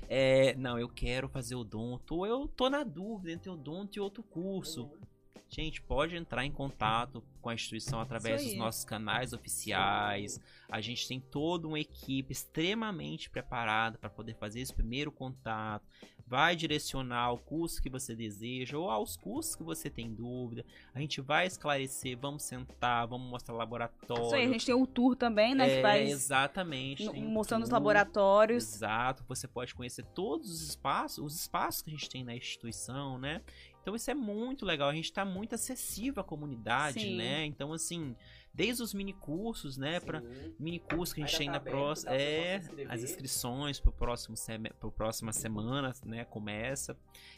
[0.07, 3.97] é, não, eu quero fazer o Donto, ou eu tô na dúvida entre o Donto
[3.97, 4.87] e outro curso.
[5.49, 10.41] Gente, pode entrar em contato com a instituição através dos nossos canais oficiais.
[10.69, 15.85] A gente tem toda uma equipe extremamente preparada para poder fazer esse primeiro contato.
[16.29, 20.65] Vai direcionar ao curso que você deseja ou aos cursos que você tem dúvida.
[20.93, 24.25] A gente vai esclarecer, vamos sentar, vamos mostrar laboratório.
[24.25, 25.79] Isso aí, a gente tem o tour também, né?
[25.79, 27.09] É, faz exatamente.
[27.21, 28.75] Mostrando os laboratórios.
[28.75, 29.23] Exato.
[29.29, 33.41] Você pode conhecer todos os espaços, os espaços que a gente tem na instituição, né?
[33.87, 37.15] Então isso é muito legal, a gente está muito acessível à comunidade, Sim.
[37.15, 37.45] né?
[37.45, 38.17] Então, assim,
[38.53, 40.01] desde os mini cursos, né?
[40.01, 40.21] Para
[40.59, 42.13] mini cursos que a gente Ainda tem tá na próxima.
[42.13, 42.59] É,
[42.89, 44.35] as inscrições para próximo
[44.77, 46.25] para próxima semana, né?
[46.25, 46.97] Começa.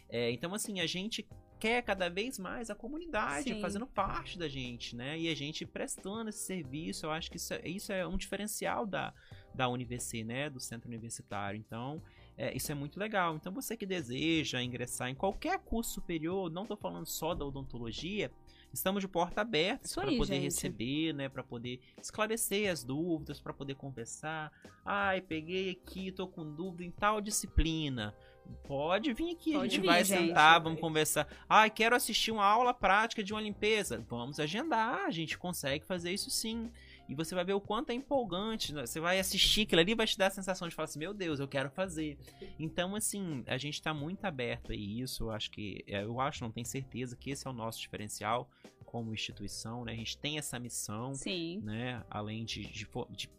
[0.09, 1.23] É, então, assim, a gente
[1.59, 3.61] quer cada vez mais a comunidade Sim.
[3.61, 5.19] fazendo parte da gente, né?
[5.19, 8.87] E a gente prestando esse serviço, eu acho que isso é, isso é um diferencial
[8.87, 9.13] da,
[9.53, 10.49] da UniVC, né?
[10.49, 11.59] Do centro universitário.
[11.59, 12.01] Então,
[12.39, 13.35] é, isso é muito legal.
[13.35, 18.31] Então, você que deseja ingressar em qualquer curso superior, não estou falando só da odontologia,
[18.71, 20.43] estamos de porta aberta para poder gente.
[20.43, 24.53] receber, né, para poder esclarecer as dúvidas, para poder conversar.
[24.85, 28.15] Ai, peguei aqui, tô com dúvida em tal disciplina.
[28.63, 30.27] Pode vir aqui, Pode a gente vir, vai gente.
[30.27, 31.27] sentar, vamos conversar.
[31.47, 34.03] Ai, quero assistir uma aula prática de uma limpeza.
[34.07, 36.71] Vamos agendar, a gente consegue fazer isso sim.
[37.09, 38.71] E você vai ver o quanto é empolgante.
[38.71, 38.85] Né?
[38.85, 41.39] Você vai assistir aquilo ali vai te dar a sensação de falar assim: meu Deus,
[41.39, 42.19] eu quero fazer.
[42.59, 45.23] Então, assim, a gente está muito aberto a isso.
[45.23, 48.47] Eu acho que, é, eu acho, não tenho certeza que esse é o nosso diferencial
[48.85, 49.91] como instituição, né?
[49.91, 51.61] A gente tem essa missão, Sim.
[51.63, 52.03] né?
[52.09, 53.29] Além de, de, de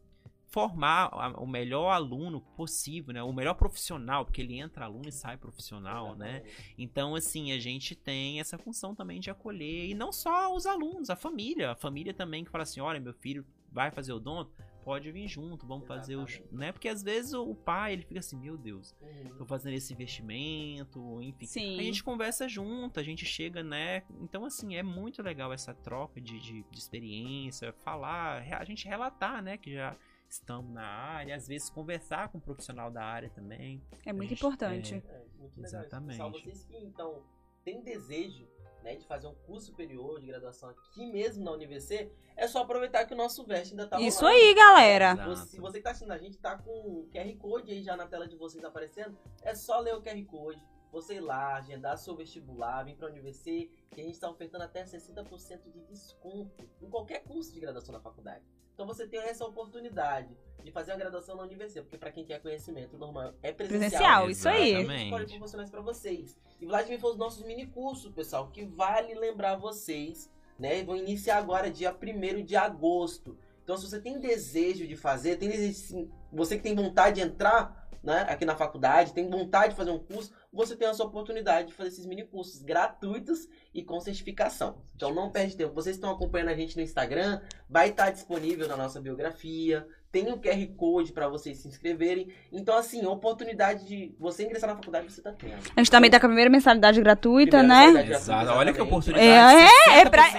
[0.51, 1.11] formar
[1.41, 3.23] o melhor aluno possível, né?
[3.23, 6.43] O melhor profissional, porque ele entra aluno e sai profissional, né?
[6.77, 11.09] Então, assim, a gente tem essa função também de acolher, e não só os alunos,
[11.09, 14.53] a família, a família também que fala assim, olha, meu filho vai fazer odonto,
[14.85, 16.41] pode vir junto, vamos fazer os.
[16.51, 16.73] Né?
[16.73, 19.37] Porque às vezes o pai ele fica assim, meu Deus, uhum.
[19.37, 21.47] tô fazendo esse investimento, enfim.
[21.47, 21.79] Sim.
[21.79, 24.03] A gente conversa junto, a gente chega, né?
[24.21, 29.43] Então, assim, é muito legal essa troca de, de, de experiência, falar, a gente relatar,
[29.43, 29.57] né?
[29.57, 29.97] Que já
[30.29, 33.83] estamos na área, às vezes conversar com um profissional da área também.
[34.07, 34.95] É muito importante.
[34.95, 36.11] É, é, muito Exatamente.
[36.13, 37.23] Pessoal, vocês que então
[37.65, 38.49] têm desejo
[38.83, 43.05] né, de fazer um curso superior de graduação aqui mesmo na UniVC, é só aproveitar
[43.05, 45.15] que o nosso veste ainda tá Isso aí, galera!
[45.27, 47.97] Você, se você que tá assistindo a gente, tá com o QR Code aí já
[47.97, 51.97] na tela de vocês aparecendo, é só ler o QR Code, você ir lá, agendar
[51.99, 56.89] seu vestibular, vir pra UniVC, que a gente está ofertando até 60% de desconto em
[56.89, 58.45] qualquer curso de graduação na faculdade.
[58.81, 62.41] Então você tem essa oportunidade de fazer a graduação na universidade, porque para quem quer
[62.41, 63.91] conhecimento normal é presencial.
[63.91, 64.75] Presencial, isso aí.
[64.75, 66.41] A gente pode proporcionar isso para vocês.
[66.59, 70.83] E Vladimir foi os nossos mini cursos, pessoal, que vale lembrar vocês, né?
[70.83, 73.37] Vão iniciar agora dia 1 de agosto.
[73.63, 77.87] Então se você tem desejo de fazer, tem desejo, você que tem vontade de entrar,
[78.03, 81.69] né, aqui na faculdade, tem vontade de fazer um curso, você tem a sua oportunidade
[81.69, 84.83] de fazer esses mini cursos gratuitos e com certificação.
[84.97, 85.75] Então não perde tempo.
[85.75, 90.39] Vocês estão acompanhando a gente no Instagram, vai estar disponível na nossa biografia, tem o
[90.39, 92.29] QR Code para vocês se inscreverem.
[92.53, 95.55] Então, assim, a oportunidade de você ingressar na faculdade você tá tendo.
[95.77, 97.87] A gente também tá com a primeira mensalidade gratuita, primeira né?
[97.87, 98.51] Mensalidade Exato.
[98.51, 99.27] Olha que oportunidade.
[99.27, 100.35] É, é, é pra 60%.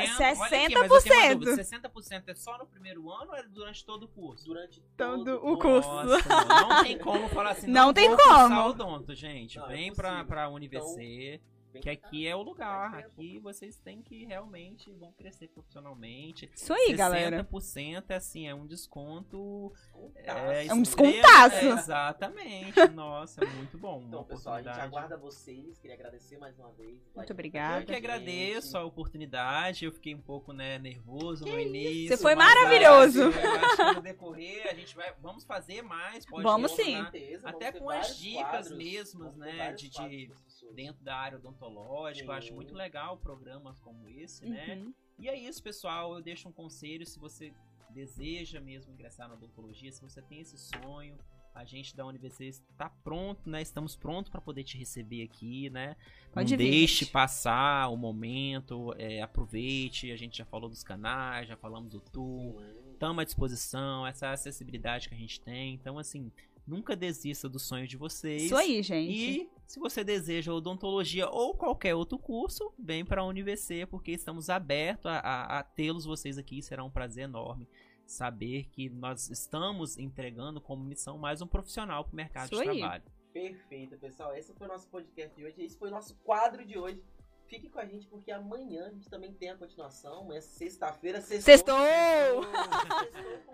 [0.52, 4.46] Aqui, 60% é só no primeiro ano ou é durante todo o curso?
[4.46, 5.90] Durante todo, todo o curso.
[5.90, 7.68] Nossa, não tem como falar assim.
[7.68, 8.62] Não, não tem como.
[8.68, 9.58] Odonto, gente.
[9.58, 11.36] Não, Vem é pra, pra UniVC.
[11.36, 12.96] Então, que aqui é o lugar.
[12.96, 16.50] Aqui vocês têm que realmente vão crescer profissionalmente.
[16.54, 17.44] Isso aí, 60% galera.
[17.44, 19.74] 60% é assim, é um desconto.
[20.16, 21.56] É, é um descontaço.
[21.56, 22.88] É, exatamente.
[22.94, 24.04] Nossa, é muito bom.
[24.08, 25.78] Então, pessoal, a gente aguarda vocês.
[25.78, 27.00] Queria agradecer mais uma vez.
[27.16, 27.82] Muito obrigada.
[27.82, 29.86] Eu que agradeço a oportunidade.
[29.86, 32.10] Eu fiquei um pouco né, nervoso que no início.
[32.10, 33.30] Você foi maravilhoso.
[33.30, 35.14] Acho, no decorrer a gente vai.
[35.22, 36.26] Vamos fazer mais.
[36.26, 36.96] Pode vamos sim.
[37.44, 39.74] Até com as dicas mesmas, né?
[39.74, 40.32] De, de
[40.72, 42.28] dentro da área odontológica.
[42.28, 44.76] Eu acho muito legal programas como esse, né?
[44.76, 44.86] uhum.
[44.86, 44.94] né?
[45.20, 46.16] E é isso, pessoal.
[46.16, 47.54] Eu deixo um conselho se você
[47.90, 51.18] deseja mesmo ingressar na odontologia, se você tem esse sonho,
[51.54, 53.62] a gente da UniVC está pronto, né?
[53.62, 55.98] Estamos prontos para poder te receber aqui, né?
[56.32, 57.12] Pode Não vir, deixe gente.
[57.12, 60.12] passar o momento, é, aproveite.
[60.12, 62.64] A gente já falou dos canais, já falamos do tour,
[62.94, 65.74] estamos à disposição, essa acessibilidade que a gente tem.
[65.74, 66.32] Então, assim,
[66.66, 68.44] Nunca desista do sonho de vocês.
[68.44, 69.12] Isso aí, gente.
[69.12, 74.50] E se você deseja odontologia ou qualquer outro curso, vem para a UniVC, porque estamos
[74.50, 76.62] abertos a, a, a tê-los vocês aqui.
[76.62, 77.70] Será um prazer enorme
[78.06, 82.70] saber que nós estamos entregando como missão mais um profissional para o mercado Isso de
[82.70, 82.80] aí.
[82.80, 83.04] trabalho.
[83.32, 84.36] Perfeito, pessoal.
[84.36, 85.64] Esse foi o nosso podcast de hoje.
[85.64, 87.02] Esse foi o nosso quadro de hoje.
[87.48, 90.24] fique com a gente porque amanhã a gente também tem a continuação.
[90.24, 91.46] Amanhã, sexta-feira, sextou.
[91.46, 92.44] Sextou!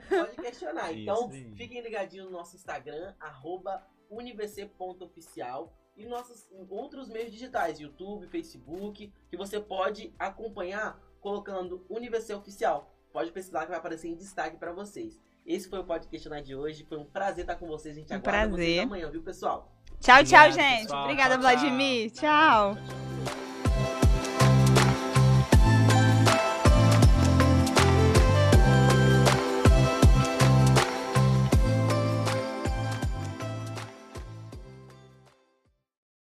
[0.09, 0.91] Pode questionar.
[0.93, 9.11] Então, fiquem ligadinhos no nosso Instagram, arroba univc.oficial e nossos outros meios digitais, YouTube, Facebook,
[9.29, 12.93] que você pode acompanhar colocando UniVC Oficial.
[13.11, 15.19] Pode pesquisar que vai aparecer em destaque para vocês.
[15.45, 16.85] Esse foi o podcast de hoje.
[16.87, 17.95] Foi um prazer estar com vocês.
[17.95, 18.65] A gente um aguarda prazer.
[18.65, 19.73] vocês amanhã, viu, pessoal?
[19.99, 20.81] Tchau, tchau, Obrigado, gente.
[20.83, 21.03] Pessoal.
[21.03, 22.11] Obrigada, tchau, Vladimir.
[22.11, 22.75] tchau.
[22.75, 23.46] tchau.